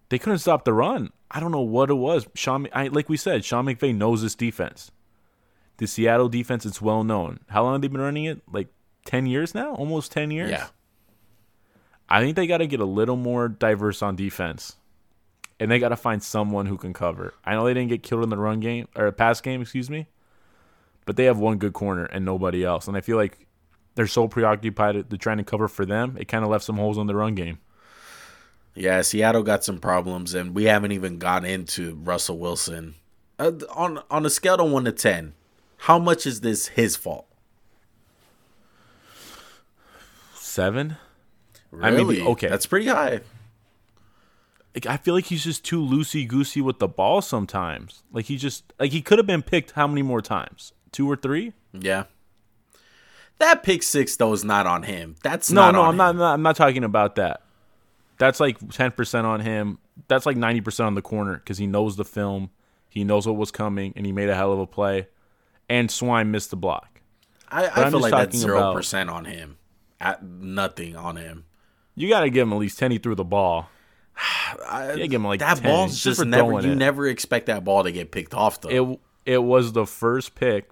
[0.10, 1.12] they couldn't stop the run.
[1.32, 2.28] I don't know what it was.
[2.34, 4.92] Sean, I, like we said, Sean McVay knows this defense.
[5.78, 7.40] The Seattle defense, it's well known.
[7.50, 8.42] How long have they been running it?
[8.52, 8.68] Like
[9.06, 9.76] 10 years now?
[9.76, 10.52] Almost 10 years?
[10.52, 10.68] Yeah.
[12.08, 14.78] I think they got to get a little more diverse on defense.
[15.60, 17.34] And they got to find someone who can cover.
[17.44, 20.08] I know they didn't get killed in the run game, or pass game, excuse me.
[21.06, 22.88] But they have one good corner and nobody else.
[22.88, 23.46] And I feel like
[23.96, 26.98] they're so preoccupied to trying to cover for them, it kind of left some holes
[26.98, 27.60] in the run game.
[28.76, 32.96] Yeah, Seattle got some problems, and we haven't even got into Russell Wilson.
[33.40, 35.34] Uh, on on a scale of one to ten,
[35.78, 37.28] how much is this his fault?
[40.34, 40.98] Seven.
[41.72, 42.16] Really?
[42.16, 42.48] I mean, okay.
[42.48, 43.22] that's pretty high.
[44.74, 48.04] Like, I feel like he's just too loosey goosey with the ball sometimes.
[48.12, 50.74] Like he just like he could have been picked how many more times?
[50.92, 51.54] Two or three?
[51.74, 52.06] Yeah.
[53.40, 55.16] That pick six though is not on him.
[55.24, 55.98] That's No, not no, on I'm him.
[55.98, 56.34] not, I'm not.
[56.36, 57.42] I'm not talking about that.
[58.18, 59.80] That's like ten percent on him.
[60.08, 62.50] That's like ninety percent on the corner because he knows the film.
[62.90, 65.08] He knows what was coming, and he made a hell of a play.
[65.70, 67.02] And Swine missed the block.
[67.50, 69.58] I, I feel like that's zero percent on him.
[70.00, 71.46] At nothing on him.
[71.96, 72.92] You got to give him at least ten.
[72.92, 73.70] He threw the ball.
[74.68, 76.52] I, Yeah, give him like that 10, ball's just just never.
[76.62, 76.76] You it.
[76.76, 78.70] never expect that ball to get picked off though.
[78.94, 80.70] It it was the first pick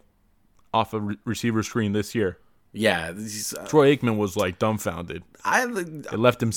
[0.73, 2.37] off a re- receiver screen this year.
[2.71, 5.23] yeah, uh, Troy Aikman was like dumbfounded.
[5.45, 6.51] I It left him.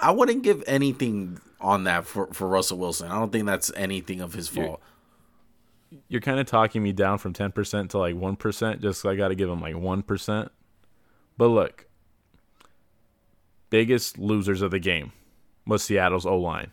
[0.00, 3.10] I wouldn't give anything on that for, for Russell Wilson.
[3.10, 4.80] I don't think that's anything of his fault.
[6.08, 8.80] You're kind of talking me down from ten percent to like one percent.
[8.80, 10.50] Just I got to give him like one percent.
[11.36, 11.86] But look,
[13.70, 15.12] biggest losers of the game
[15.66, 16.70] was Seattle's O line.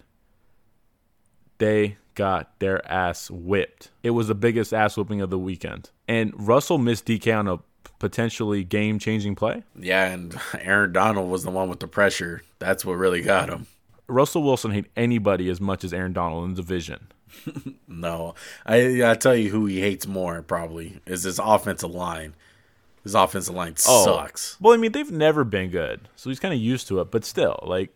[1.57, 3.91] They got their ass whipped.
[4.03, 5.91] It was the biggest ass whipping of the weekend.
[6.07, 7.59] And Russell missed DK on a
[7.99, 9.63] potentially game changing play.
[9.75, 12.43] Yeah, and Aaron Donald was the one with the pressure.
[12.59, 13.67] That's what really got him.
[14.07, 17.07] Russell Wilson hate anybody as much as Aaron Donald in the division.
[17.87, 22.35] No, I I tell you who he hates more probably is his offensive line.
[23.03, 24.05] His offensive line Oh.
[24.05, 24.57] sucks.
[24.59, 27.09] Well, I mean, they've never been good, so he's kind of used to it.
[27.09, 27.89] But still, like,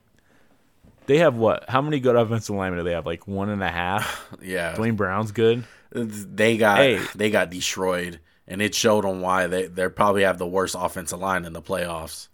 [1.05, 1.69] they have what?
[1.69, 3.05] How many good offensive linemen do they have?
[3.05, 4.27] Like one and a half.
[4.41, 5.65] Yeah, Duane Brown's good.
[5.91, 6.99] they got Hey.
[7.15, 11.19] they got destroyed, and it showed on why they they probably have the worst offensive
[11.19, 12.27] line in the playoffs.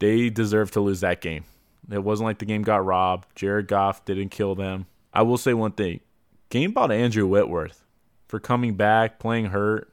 [0.00, 1.44] They deserve to lose that game.
[1.90, 3.28] It wasn't like the game got robbed.
[3.34, 4.86] Jared Goff didn't kill them.
[5.12, 6.00] I will say one thing:
[6.48, 7.84] game to Andrew Whitworth
[8.28, 9.92] for coming back, playing hurt.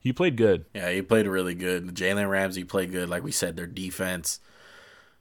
[0.00, 0.64] He played good.
[0.74, 1.94] Yeah, he played really good.
[1.94, 3.08] Jalen Ramsey played good.
[3.08, 4.40] Like we said, their defense.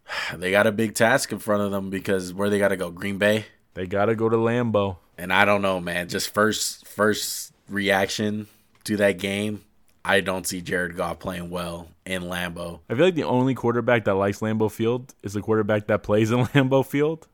[0.37, 2.91] They got a big task in front of them because where they got to go,
[2.91, 3.45] Green Bay.
[3.73, 4.97] They got to go to Lambeau.
[5.17, 6.07] And I don't know, man.
[6.07, 8.47] Just first first reaction
[8.85, 9.63] to that game,
[10.05, 12.79] I don't see Jared Goff playing well in Lambeau.
[12.89, 16.31] I feel like the only quarterback that likes Lambeau Field is the quarterback that plays
[16.31, 17.27] in Lambeau Field.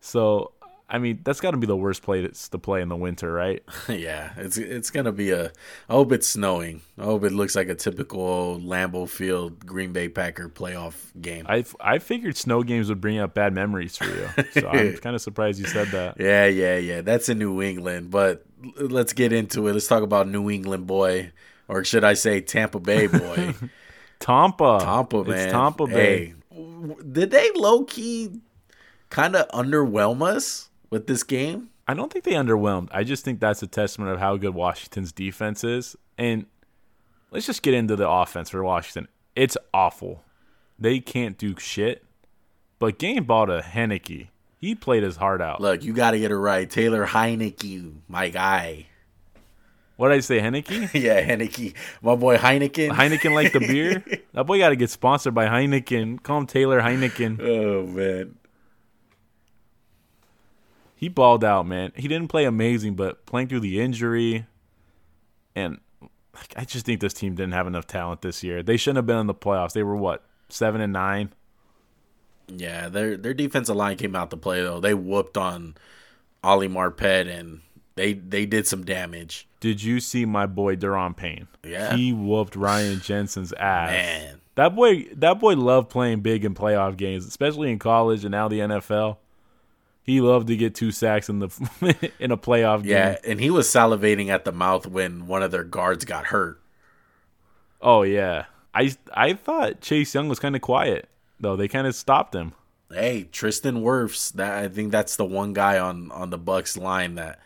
[0.00, 0.52] So,
[0.90, 3.62] I mean, that's got to be the worst place to play in the winter, right?
[3.88, 5.52] yeah, it's it's gonna be a.
[5.88, 6.80] I hope it's snowing.
[6.98, 11.44] I hope it looks like a typical Lambeau Field Green Bay Packer playoff game.
[11.46, 14.28] I I figured snow games would bring up bad memories for you.
[14.52, 16.18] So I'm kind of surprised you said that.
[16.18, 17.02] yeah, yeah, yeah.
[17.02, 19.74] That's in New England, but l- let's get into it.
[19.74, 21.32] Let's talk about New England boy,
[21.68, 23.54] or should I say Tampa Bay boy?
[24.20, 24.78] Tampa.
[24.80, 25.38] Tampa, man.
[25.38, 26.26] It's Tampa Bay.
[26.26, 28.40] Hey, w- did they low key
[29.10, 31.70] kind of underwhelm us with this game?
[31.86, 32.88] I don't think they underwhelmed.
[32.92, 35.96] I just think that's a testament of how good Washington's defense is.
[36.18, 36.46] And
[37.30, 39.08] let's just get into the offense for Washington.
[39.34, 40.22] It's awful.
[40.78, 42.04] They can't do shit.
[42.78, 44.28] But game ball to Henneke.
[44.60, 45.60] He played his heart out.
[45.60, 46.68] Look, you got to get it right.
[46.68, 48.86] Taylor Heinicke, my guy.
[49.96, 50.92] What did I say, Henneke?
[51.00, 52.90] yeah, Heinicke, my boy Heineken.
[52.90, 54.04] Heineken like the beer?
[54.32, 56.22] That boy got to get sponsored by Heineken.
[56.22, 57.40] Call him Taylor Heineken.
[57.40, 58.36] oh man,
[60.98, 61.92] He balled out, man.
[61.94, 64.46] He didn't play amazing, but playing through the injury,
[65.54, 65.78] and
[66.34, 68.64] like, I just think this team didn't have enough talent this year.
[68.64, 69.74] They shouldn't have been in the playoffs.
[69.74, 71.32] They were what seven and nine.
[72.48, 74.80] yeah, their their defensive line came out to play though.
[74.80, 75.76] They whooped on
[76.42, 77.60] Ali Marpet and
[77.94, 79.46] they they did some damage.
[79.60, 81.46] Did you see my boy Daron Payne?
[81.64, 81.94] Yeah.
[81.96, 83.90] he whooped Ryan Jensen's ass.
[83.90, 88.32] Man, That boy, that boy loved playing big in playoff games, especially in college and
[88.32, 89.18] now the NFL.
[90.08, 92.92] He loved to get two sacks in the in a playoff game.
[92.92, 96.62] yeah, and he was salivating at the mouth when one of their guards got hurt.
[97.82, 98.46] Oh yeah.
[98.72, 101.56] I I thought Chase Young was kind of quiet though.
[101.56, 102.54] They kind of stopped him.
[102.90, 104.32] Hey, Tristan Wirfs.
[104.32, 107.38] That I think that's the one guy on on the Bucks line that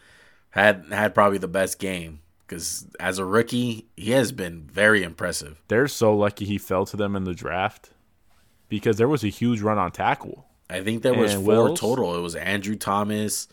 [0.51, 5.61] had had probably the best game because as a rookie, he has been very impressive.
[5.67, 7.91] They're so lucky he fell to them in the draft
[8.69, 10.47] because there was a huge run on tackle.
[10.73, 11.81] I think there was And four Wills?
[11.81, 12.17] total.
[12.17, 13.49] It was Andrew Thomas,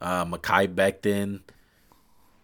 [0.00, 1.40] uh, Mekhi Becton.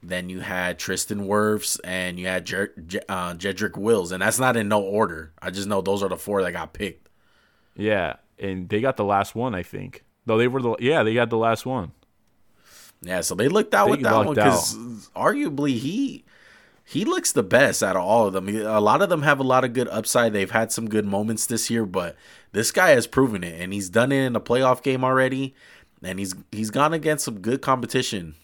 [0.03, 4.39] Then you had Tristan Wirfs and you had Jer- Je- uh, Jedrick Wills, and that's
[4.41, 5.33] not in no order.
[5.41, 7.09] I just know those are the four that got picked.
[7.77, 10.05] Yeah, and they got the last one, I think.
[10.27, 11.93] Though they were the yeah, they got the last one.
[13.01, 14.77] Yeah, so they looked out They with that one because
[15.17, 16.25] arguably he
[16.93, 18.49] he looks the best out of all of them.
[18.49, 20.33] A lot of them have a lot of good upside.
[20.33, 22.17] They've had some good moments this year, but
[22.53, 25.55] this guy has proven it, and he's done it in a playoff game already,
[26.03, 28.35] and he's he's gone against some good competition.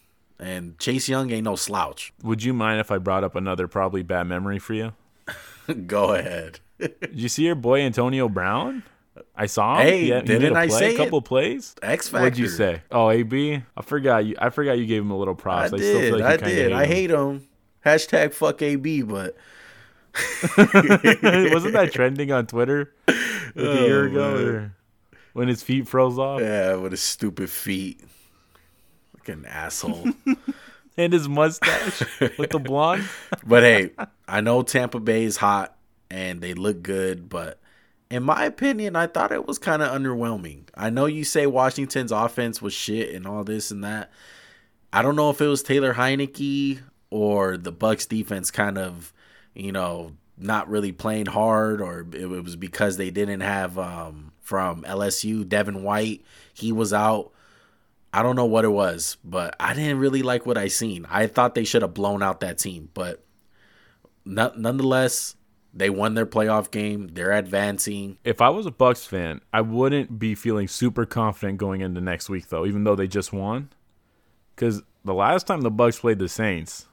[0.40, 2.12] And Chase Young ain't no slouch.
[2.22, 4.92] Would you mind if I brought up another probably bad memory for you?
[5.86, 6.60] Go ahead.
[6.78, 8.84] Did you see your boy Antonio Brown?
[9.34, 9.86] I saw him.
[9.88, 11.24] Hey, He had- didn't made a I play, say a couple it?
[11.24, 11.74] plays?
[11.82, 12.22] X Factor.
[12.22, 12.82] What'd you say?
[12.92, 13.62] Oh, AB.
[13.76, 14.36] I forgot you.
[14.38, 15.66] I forgot you gave him a little props.
[15.66, 15.82] I props.
[15.82, 15.96] did.
[15.96, 16.72] still feel like I did.
[16.72, 16.88] I him.
[16.88, 17.47] hate him.
[17.84, 19.36] Hashtag fuck AB, but
[20.56, 23.16] Wasn't that trending on Twitter like
[23.56, 24.46] a oh, year Oh, ago?
[24.46, 24.72] Or
[25.32, 28.00] when his feet froze off yeah, with his stupid feet.
[29.14, 30.08] Like an asshole.
[30.96, 32.02] and his mustache
[32.38, 33.08] with the blonde.
[33.46, 33.90] But hey,
[34.26, 35.76] I know Tampa Bay is hot
[36.10, 37.60] and they look good, but
[38.10, 40.64] in my opinion, I thought it was kind of underwhelming.
[40.74, 44.10] I know you say Washington's offense was shit and all this and that.
[44.92, 46.80] I don't know if it was Taylor Heinicke
[47.10, 49.12] or the Bucks defense kind of,
[49.54, 54.82] you know, not really playing hard or it was because they didn't have um from
[54.84, 57.32] LSU Devin White, he was out.
[58.14, 61.06] I don't know what it was, but I didn't really like what I seen.
[61.10, 63.22] I thought they should have blown out that team, but
[64.24, 65.36] no- nonetheless,
[65.74, 67.08] they won their playoff game.
[67.08, 68.16] They're advancing.
[68.24, 72.30] If I was a Bucks fan, I wouldn't be feeling super confident going into next
[72.30, 73.68] week though, even though they just won.
[74.56, 76.87] Cuz the last time the Bucks played the Saints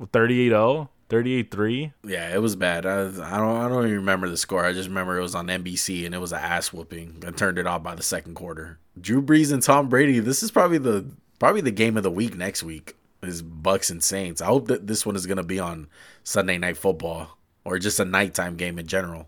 [0.00, 1.92] 38-0, 38-3.
[2.04, 2.86] Yeah, it was bad.
[2.86, 4.64] I, I don't I don't even remember the score.
[4.64, 7.22] I just remember it was on NBC and it was an ass whooping.
[7.26, 8.78] I turned it off by the second quarter.
[9.00, 10.18] Drew Brees and Tom Brady.
[10.18, 11.06] This is probably the
[11.38, 12.96] probably the game of the week next week.
[13.22, 14.40] Is Bucks and Saints.
[14.42, 15.88] I hope that this one is gonna be on
[16.22, 19.26] Sunday night football or just a nighttime game in general.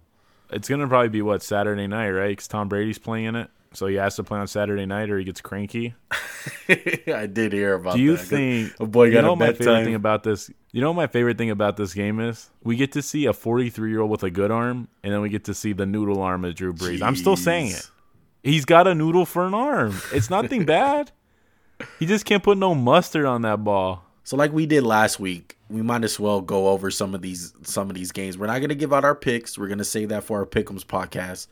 [0.51, 2.37] It's going to probably be what Saturday night, right?
[2.37, 3.51] Cuz Tom Brady's playing in it.
[3.79, 5.95] So he has to play on Saturday night or he gets cranky.
[6.69, 8.25] I did hear about Do you that.
[8.25, 9.85] think a boy you got know a my favorite bedtime?
[9.85, 10.51] thing about this?
[10.73, 12.51] You know what my favorite thing about this game is?
[12.63, 15.29] We get to see a 43 year old with a good arm, and then we
[15.29, 17.03] get to see the noodle arm of Drew Brees.
[17.03, 17.89] I'm still saying it.
[18.43, 19.95] He's got a noodle for an arm.
[20.13, 21.13] It's nothing bad.
[22.01, 24.05] He just can't put no mustard on that ball.
[24.25, 27.55] So like we did last week, we might as well go over some of these
[27.63, 28.37] some of these games.
[28.37, 29.57] We're not gonna give out our picks.
[29.57, 31.47] We're gonna save that for our Pickums podcast.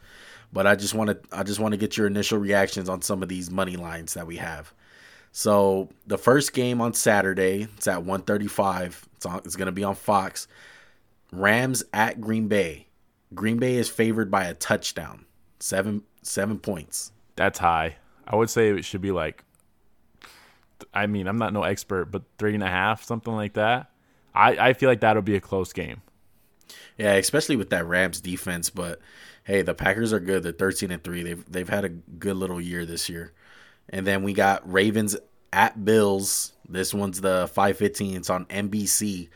[0.53, 3.23] But I just want to I just want to get your initial reactions on some
[3.23, 4.73] of these money lines that we have.
[5.33, 9.07] So the first game on Saturday, it's at 135.
[9.17, 10.49] It's on, it's gonna be on Fox.
[11.33, 12.87] Rams at Green Bay.
[13.35, 15.27] Green Bay is favored by a touchdown.
[15.59, 17.13] Seven seven points.
[17.35, 17.97] That's high.
[18.27, 19.45] I would say it should be like,
[20.93, 23.91] I mean, I'm not no expert, but three and a half, something like that.
[24.35, 26.03] I, I feel like that'll be a close game.
[26.99, 28.71] Yeah, especially with that Rams defense.
[28.71, 29.01] But
[29.47, 30.43] hey, the Packers are good.
[30.43, 31.23] They're thirteen and three.
[31.23, 33.33] They've they've had a good little year this year.
[33.89, 35.17] And then we got Ravens
[35.53, 36.53] at Bills.
[36.69, 38.17] This one's the five fifteen.
[38.17, 39.29] It's on NBC.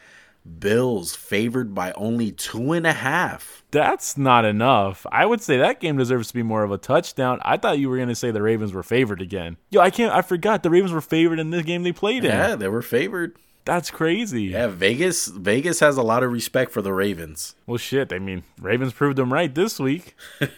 [0.58, 3.62] Bills favored by only two and a half.
[3.70, 5.06] That's not enough.
[5.12, 7.40] I would say that game deserves to be more of a touchdown.
[7.42, 9.58] I thought you were going to say the Ravens were favored again.
[9.68, 10.14] Yo, I can't.
[10.14, 12.30] I forgot the Ravens were favored in this game they played in.
[12.30, 13.36] Yeah, they were favored.
[13.64, 14.44] That's crazy.
[14.44, 17.54] Yeah, Vegas Vegas has a lot of respect for the Ravens.
[17.66, 18.12] Well, shit.
[18.12, 20.16] I mean, Ravens proved them right this week.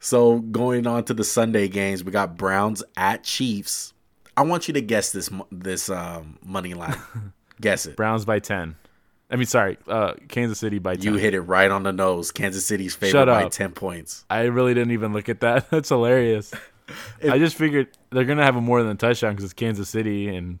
[0.00, 3.92] So going on to the Sunday games, we got Browns at Chiefs.
[4.36, 6.96] I want you to guess this this um, money line.
[7.60, 7.96] guess it.
[7.96, 8.76] Browns by ten.
[9.30, 11.12] I mean, sorry, uh, Kansas City by ten.
[11.12, 12.30] You hit it right on the nose.
[12.30, 14.24] Kansas City's favored by 10 points.
[14.30, 15.68] I really didn't even look at that.
[15.70, 16.54] That's hilarious.
[17.28, 20.34] I just figured they're gonna have a more than a touchdown because it's Kansas City
[20.34, 20.60] and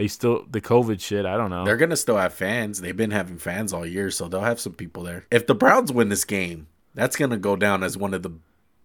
[0.00, 1.26] they still the COVID shit.
[1.26, 1.66] I don't know.
[1.66, 2.80] They're going to still have fans.
[2.80, 5.26] They've been having fans all year, so they'll have some people there.
[5.30, 8.30] If the Browns win this game, that's going to go down as one of the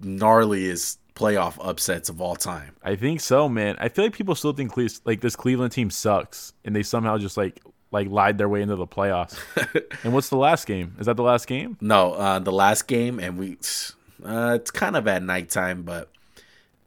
[0.03, 2.75] gnarliest playoff upsets of all time.
[2.83, 3.77] I think so, man.
[3.79, 7.17] I feel like people still think Cle- like this Cleveland team sucks, and they somehow
[7.17, 7.61] just like
[7.91, 9.37] like lied their way into the playoffs.
[10.03, 10.97] and what's the last game?
[10.99, 11.77] Is that the last game?
[11.79, 13.57] No, uh, the last game, and we,
[14.21, 16.11] uh, it's kind of at nighttime, but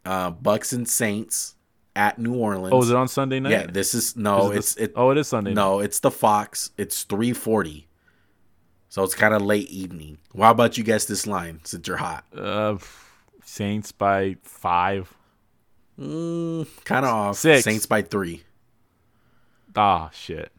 [0.05, 1.55] uh, Bucks and Saints
[1.99, 2.73] at New Orleans.
[2.73, 3.51] Oh, is it on Sunday night?
[3.51, 4.93] Yeah, this is no, Is it it's the- it.
[4.97, 5.51] oh, it is Sunday.
[5.51, 5.57] night.
[5.63, 6.71] No, it's the Fox.
[6.79, 7.89] It's three forty.
[8.89, 10.17] So it's kind of late evening.
[10.39, 12.25] How about you guess this line since you're hot?
[12.35, 12.79] Uh,
[13.45, 15.13] Saints by five.
[16.01, 17.37] Mm, kind of off.
[17.37, 17.65] Six.
[17.65, 18.45] Saints by three.
[19.77, 20.51] Ah, shit.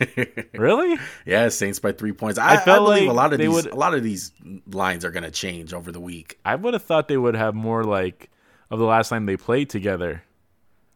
[0.54, 0.98] really?
[1.24, 2.38] Yeah, Saints by three points.
[2.38, 4.32] I, I I believe like a lot of these would- a lot of these
[4.70, 6.38] lines are gonna change over the week.
[6.44, 8.30] I would have thought they would have more like
[8.70, 10.22] of the last time they played together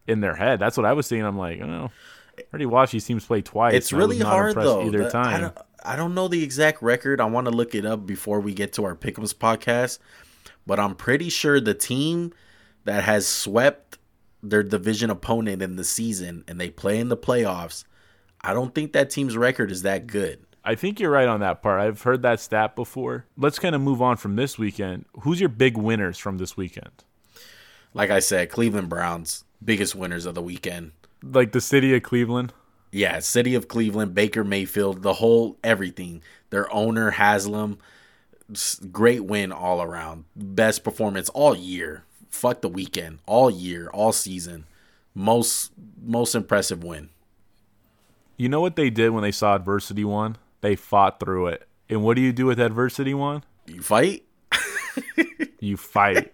[0.06, 0.58] in their head.
[0.58, 1.22] That's what I was seeing.
[1.24, 1.90] I'm like, oh,
[2.38, 3.74] I already watched these teams play twice.
[3.74, 4.86] It's I really hard though.
[4.86, 5.40] Either The- I time.
[5.40, 7.20] don't, I don't know the exact record.
[7.20, 9.98] I want to look it up before we get to our Pick'ems podcast,
[10.66, 12.32] but I'm pretty sure the team
[12.84, 13.98] that has swept
[14.42, 17.84] their division opponent in the season and they play in the playoffs,
[18.40, 20.44] I don't think that team's record is that good.
[20.64, 21.80] I think you're right on that part.
[21.80, 23.26] I've heard that stat before.
[23.36, 25.04] Let's kind of move on from this weekend.
[25.22, 27.04] Who's your big winners from this weekend?
[27.94, 30.92] Like I said, Cleveland Browns biggest winners of the weekend.
[31.22, 32.52] Like the city of Cleveland.
[32.92, 36.22] Yeah, city of Cleveland, Baker Mayfield, the whole everything.
[36.50, 37.78] Their owner Haslam,
[38.90, 40.24] great win all around.
[40.34, 42.04] Best performance all year.
[42.30, 44.66] Fuck the weekend, all year, all season.
[45.14, 47.10] Most most impressive win.
[48.36, 50.36] You know what they did when they saw adversity one?
[50.60, 51.68] They fought through it.
[51.88, 53.44] And what do you do with adversity one?
[53.66, 54.24] You fight?
[55.60, 56.32] You fight.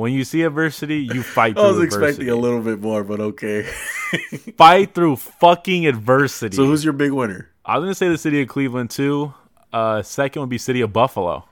[0.00, 1.62] When you see adversity, you fight through adversity.
[1.62, 2.06] I was adversity.
[2.08, 3.62] expecting a little bit more, but okay.
[4.56, 6.56] fight through fucking adversity.
[6.56, 7.48] so who's your big winner?
[7.64, 9.32] I was gonna say the city of Cleveland too.
[9.72, 11.44] Uh, second would be city of Buffalo.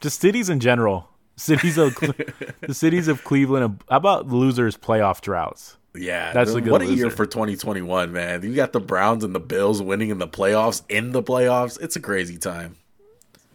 [0.00, 1.08] Just cities in general.
[1.40, 2.12] Cities of Cle-
[2.60, 3.82] the cities of Cleveland.
[3.88, 5.78] How about losers playoff droughts?
[5.94, 8.42] Yeah, That's th- a good what a year for 2021, man.
[8.42, 10.82] You got the Browns and the Bills winning in the playoffs.
[10.90, 12.76] In the playoffs, it's a crazy time.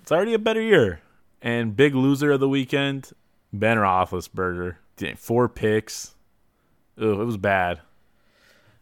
[0.02, 1.00] It's already a better year.
[1.44, 3.12] And big loser of the weekend,
[3.60, 4.76] Ben Roethlisberger.
[5.18, 6.16] Four picks.
[6.97, 7.82] Ugh, it was bad.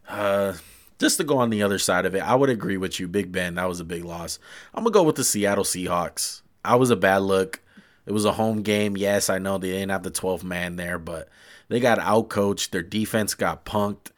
[0.08, 0.54] Uh,
[0.98, 3.32] just to go on the other side of it, I would agree with you, Big
[3.32, 3.56] Ben.
[3.56, 4.38] That was a big loss.
[4.74, 6.42] I'm gonna go with the Seattle Seahawks.
[6.64, 7.60] I was a bad look.
[8.06, 8.96] It was a home game.
[8.96, 11.28] Yes, I know they didn't have the 12th man there, but
[11.68, 12.70] they got outcoached.
[12.70, 14.10] Their defense got punked.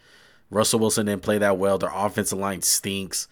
[0.51, 1.79] Russell Wilson didn't play that well.
[1.79, 3.29] Their offensive line stinks.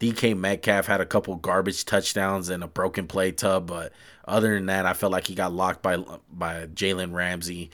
[0.00, 3.92] DK Metcalf had a couple garbage touchdowns and a broken play tub, but
[4.26, 5.96] other than that, I felt like he got locked by
[6.30, 7.70] by Jalen Ramsey.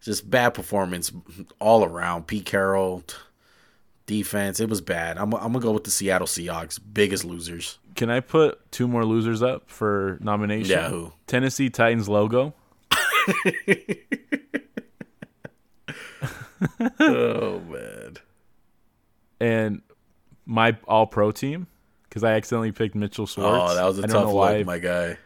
[0.00, 1.12] Just bad performance
[1.58, 2.26] all around.
[2.26, 3.02] Pete Carroll,
[4.06, 4.60] defense.
[4.60, 5.18] It was bad.
[5.18, 7.78] I'm, I'm gonna go with the Seattle Seahawks, biggest losers.
[7.94, 10.70] Can I put two more losers up for nomination?
[10.70, 11.12] Yeah, who?
[11.26, 12.54] Tennessee Titans logo.
[17.00, 18.16] oh man.
[19.40, 19.82] and
[20.46, 21.66] my all pro team
[22.08, 23.72] because I accidentally picked Mitchell Schwartz.
[23.72, 25.18] Oh, that was a tough look, my guy.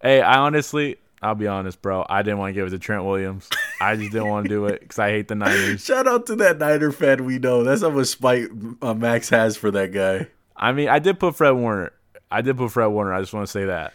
[0.00, 2.06] Hey, I honestly, I'll be honest, bro.
[2.08, 3.48] I didn't want to give it to Trent Williams.
[3.80, 5.84] I just didn't want to do it because I hate the Niners.
[5.84, 7.62] Shout out to that Niner fan we know.
[7.62, 8.48] That's how much spite
[8.80, 10.28] uh, Max has for that guy.
[10.56, 11.92] I mean, I did put Fred Warner.
[12.30, 13.12] I did put Fred Warner.
[13.12, 13.92] I just want to say that.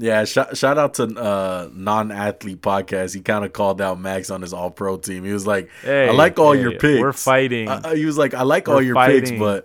[0.00, 3.14] Yeah, shout, shout out to uh, non-athlete podcast.
[3.14, 5.24] He kind of called out Max on his All-Pro team.
[5.24, 7.00] He was like, Hey, "I like all hey, your picks.
[7.00, 7.68] we're fighting.
[7.68, 9.64] Uh, he was like, "I like all We're your picks, but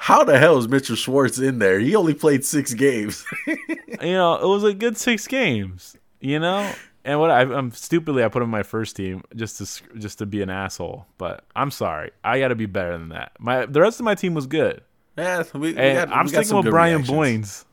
[0.00, 1.78] how the hell is Mitchell Schwartz in there?
[1.78, 3.24] He only played six games."
[4.02, 5.94] You know, it was a good six games.
[6.20, 6.72] You know,
[7.04, 10.18] and what I, I'm stupidly I put him in my first team just to just
[10.18, 11.04] to be an asshole.
[11.18, 12.12] But I'm sorry.
[12.24, 13.32] I got to be better than that.
[13.38, 14.80] My the rest of my team was good.
[15.18, 17.14] yeah, we, we got, I'm sticking with Brian reactions.
[17.14, 17.64] Boynes.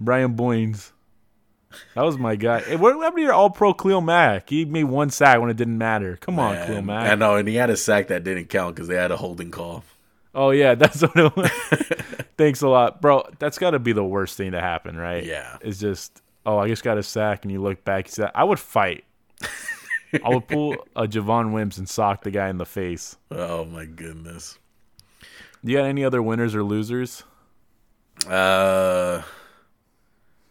[0.00, 0.92] Brian Boynes.
[1.94, 2.60] That was my guy.
[2.60, 4.48] Hey, what happened to your All Pro Khalil Mack?
[4.48, 6.16] He made one sack when it didn't matter.
[6.16, 7.12] Come on, Khalil Man, Mack.
[7.12, 9.50] I know, and he had a sack that didn't count because they had a holding
[9.50, 9.84] call.
[10.34, 11.50] Oh yeah, that's what it was.
[12.36, 13.26] Thanks a lot, bro.
[13.38, 15.24] That's got to be the worst thing to happen, right?
[15.24, 15.56] Yeah.
[15.60, 18.08] It's just, oh, I just got a sack, and you look back.
[18.08, 19.04] You say, I would fight.
[20.24, 23.16] I would pull a Javon Wims and sock the guy in the face.
[23.30, 24.58] Oh my goodness.
[25.64, 27.24] Do you got any other winners or losers?
[28.28, 29.22] Uh,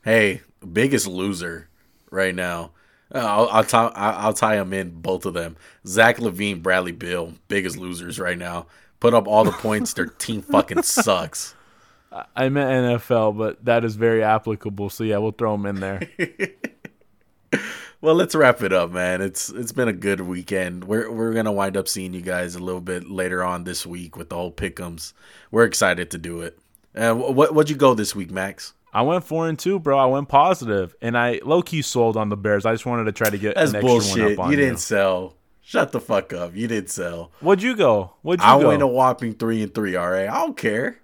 [0.04, 1.70] hey, biggest loser
[2.12, 2.72] right now.
[3.14, 5.56] Uh, I'll I'll tie I'll I'll tie them in both of them.
[5.86, 8.68] Zach LaVine, Bradley Beal, biggest losers right now.
[9.04, 9.92] Put up all the points.
[9.94, 11.56] Their team fucking sucks.
[12.36, 14.90] I meant NFL, but that is very applicable.
[14.90, 16.10] So yeah, we'll throw them in there.
[18.02, 19.22] Well, let's wrap it up, man.
[19.22, 20.84] It's it's been a good weekend.
[20.84, 24.18] We're we're gonna wind up seeing you guys a little bit later on this week
[24.18, 25.14] with the whole pickums.
[25.52, 26.60] We're excited to do it.
[26.94, 28.74] Uh, what what'd you go this week, Max?
[28.94, 29.98] I went four and two, bro.
[29.98, 32.66] I went positive, and I low key sold on the Bears.
[32.66, 34.38] I just wanted to try to get That's an extra one bullshit.
[34.38, 35.38] up on You didn't sell.
[35.66, 36.56] Shut the fuck up.
[36.56, 37.32] You didn't sell.
[37.40, 38.12] What'd you go?
[38.22, 38.68] What'd you I go?
[38.68, 39.96] went a whopping three and three.
[39.96, 41.00] All right, I don't care.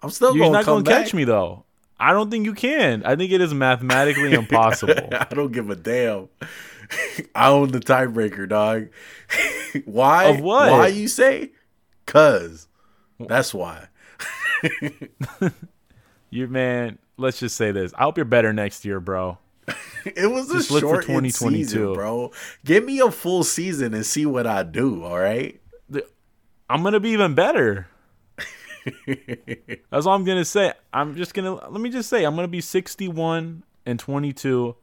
[0.00, 1.04] I'm still You're going not gonna back.
[1.04, 1.64] catch me though.
[1.98, 3.04] I don't think you can.
[3.04, 5.08] I think it is mathematically impossible.
[5.12, 6.28] I don't give a damn.
[7.34, 8.88] I own the tiebreaker, dog.
[9.84, 10.24] why?
[10.24, 10.70] Of what?
[10.72, 11.52] Why you say?
[12.06, 12.66] Cause
[13.20, 13.86] that's why.
[16.30, 17.92] You man, let's just say this.
[17.96, 19.38] I hope you're better next year, bro.
[20.16, 21.32] It was a Just for short 2022.
[21.64, 22.32] season, bro.
[22.64, 25.02] Give me a full season and see what I do.
[25.04, 25.60] All right.
[26.68, 27.86] I'm gonna be even better.
[29.90, 30.72] That's all I'm gonna say.
[30.92, 34.74] I'm just gonna let me just say I'm gonna be 61 and 22.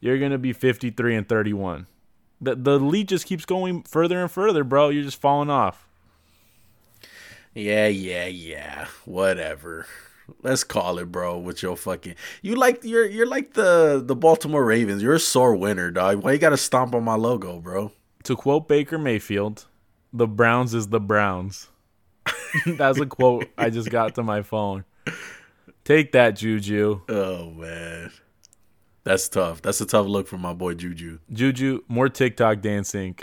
[0.00, 1.86] You're gonna be 53 and 31.
[2.40, 4.88] The the lead just keeps going further and further, bro.
[4.88, 5.86] You're just falling off.
[7.54, 8.86] Yeah, yeah, yeah.
[9.04, 9.86] Whatever.
[10.42, 11.38] Let's call it, bro.
[11.38, 15.02] With your fucking, you like you're you're like the the Baltimore Ravens.
[15.02, 16.22] You're a sore winner, dog.
[16.22, 17.92] Why you got to stomp on my logo, bro?
[18.24, 19.66] To quote Baker Mayfield,
[20.12, 21.68] "The Browns is the Browns."
[22.66, 24.84] That's a quote I just got to my phone.
[25.84, 27.00] Take that, Juju.
[27.08, 28.10] Oh man,
[29.04, 29.62] that's tough.
[29.62, 31.18] That's a tough look for my boy Juju.
[31.32, 33.16] Juju, more TikTok dancing,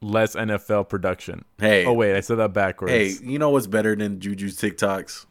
[0.00, 1.44] less NFL production.
[1.58, 2.92] Hey, Oh wait, I said that backwards.
[2.92, 5.26] hey, you know what's better than Juju's TikToks?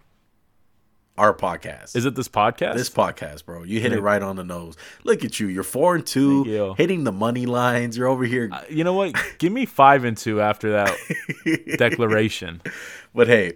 [1.20, 1.98] Our podcast.
[1.98, 2.76] Is it this podcast?
[2.76, 3.64] this podcast, bro?
[3.64, 4.78] You hit it right on the nose.
[5.04, 5.48] Look at you.
[5.48, 7.98] You're four and two, hitting the money lines.
[7.98, 8.48] You're over here.
[8.50, 9.16] Uh, you know what?
[9.38, 10.98] Give me five and two after that
[11.78, 12.62] declaration.
[13.14, 13.56] But hey,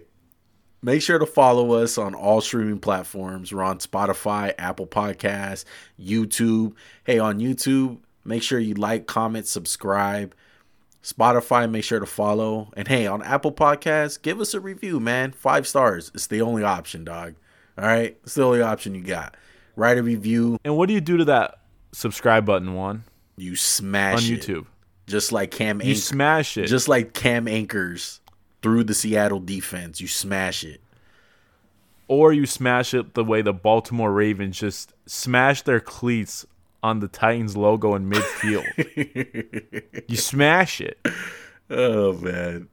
[0.82, 3.50] make sure to follow us on all streaming platforms.
[3.50, 5.64] We're on Spotify, Apple Podcasts,
[5.98, 6.74] YouTube.
[7.04, 7.96] Hey, on YouTube,
[8.26, 10.34] make sure you like, comment, subscribe.
[11.02, 12.72] Spotify, make sure to follow.
[12.76, 15.32] And hey, on Apple Podcasts, give us a review, man.
[15.32, 16.10] Five stars.
[16.14, 17.36] It's the only option, dog.
[17.78, 18.16] All right?
[18.22, 19.36] It's the only option you got.
[19.76, 20.58] Write a review.
[20.64, 21.58] And what do you do to that
[21.92, 23.04] subscribe button one
[23.36, 24.48] You smash it.
[24.50, 24.66] On YouTube?
[25.06, 26.00] Just like Cam You Anchor.
[26.00, 26.66] smash it.
[26.66, 28.20] Just like Cam Anchors
[28.62, 30.00] through the Seattle defense.
[30.00, 30.80] You smash it.
[32.08, 36.46] or you smash it the way the Baltimore Ravens just smash their cleats
[36.82, 40.04] on the Titans logo in midfield.
[40.08, 40.98] you smash it.
[41.70, 42.68] Oh man.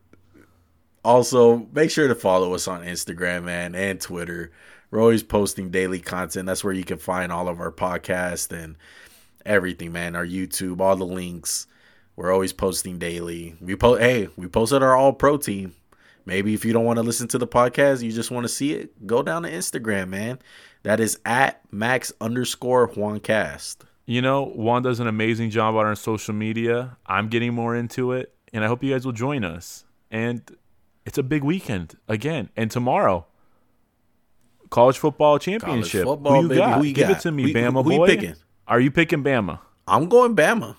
[1.04, 4.52] Also, make sure to follow us on Instagram, man, and Twitter.
[4.92, 6.46] We're always posting daily content.
[6.46, 8.76] That's where you can find all of our podcasts and
[9.46, 10.18] everything, man.
[10.18, 11.66] Our YouTube, all the links.
[12.18, 13.56] We're always posting daily.
[13.62, 15.76] We post hey, we posted our all pro team.
[16.26, 18.74] Maybe if you don't want to listen to the podcast, you just want to see
[18.74, 20.40] it, go down to Instagram, man.
[20.84, 23.78] That is at max underscore Juancast.
[24.06, 26.98] You know, Juan does an amazing job on our social media.
[27.06, 29.86] I'm getting more into it, and I hope you guys will join us.
[30.12, 30.44] And
[31.06, 32.50] it's a big weekend again.
[32.56, 33.26] And tomorrow,
[34.72, 36.04] college football championship.
[36.06, 36.58] football, who you baby.
[36.60, 36.78] got?
[36.80, 37.18] Who you Give got?
[37.18, 38.08] it to me, Who- Bama who you boy.
[38.08, 38.36] picking?
[38.68, 39.60] Are you picking Bama?
[39.88, 40.76] I'm going Bama.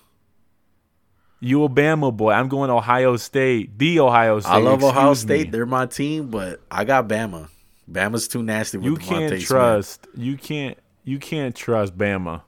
[1.40, 2.32] You a Bama boy.
[2.32, 3.78] I'm going Ohio State.
[3.78, 4.50] The Ohio State.
[4.52, 5.46] I love Ohio State.
[5.46, 5.50] me.
[5.50, 7.48] They're my team, but I got Bama.
[7.90, 9.44] Bama's too nasty with You can't Smith.
[9.44, 10.06] trust.
[10.16, 10.78] You can't.
[11.04, 12.42] You can't trust Bama.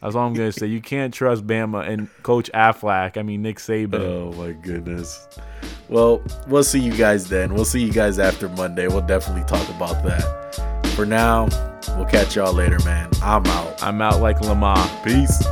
[0.00, 0.66] That's all I'm gonna say.
[0.66, 3.16] You can't trust Bama and Coach Affleck.
[3.16, 4.00] I mean Nick Saban.
[4.00, 5.28] Oh my goodness.
[5.88, 7.54] Well, we'll see you guys then.
[7.54, 8.88] We'll see you guys after Monday.
[8.88, 10.90] We'll definitely talk about that.
[10.94, 11.48] For now,
[11.96, 13.10] we'll catch y'all later, man.
[13.22, 13.82] I'm out.
[13.82, 14.88] I'm out like Lamar.
[15.04, 15.44] Peace.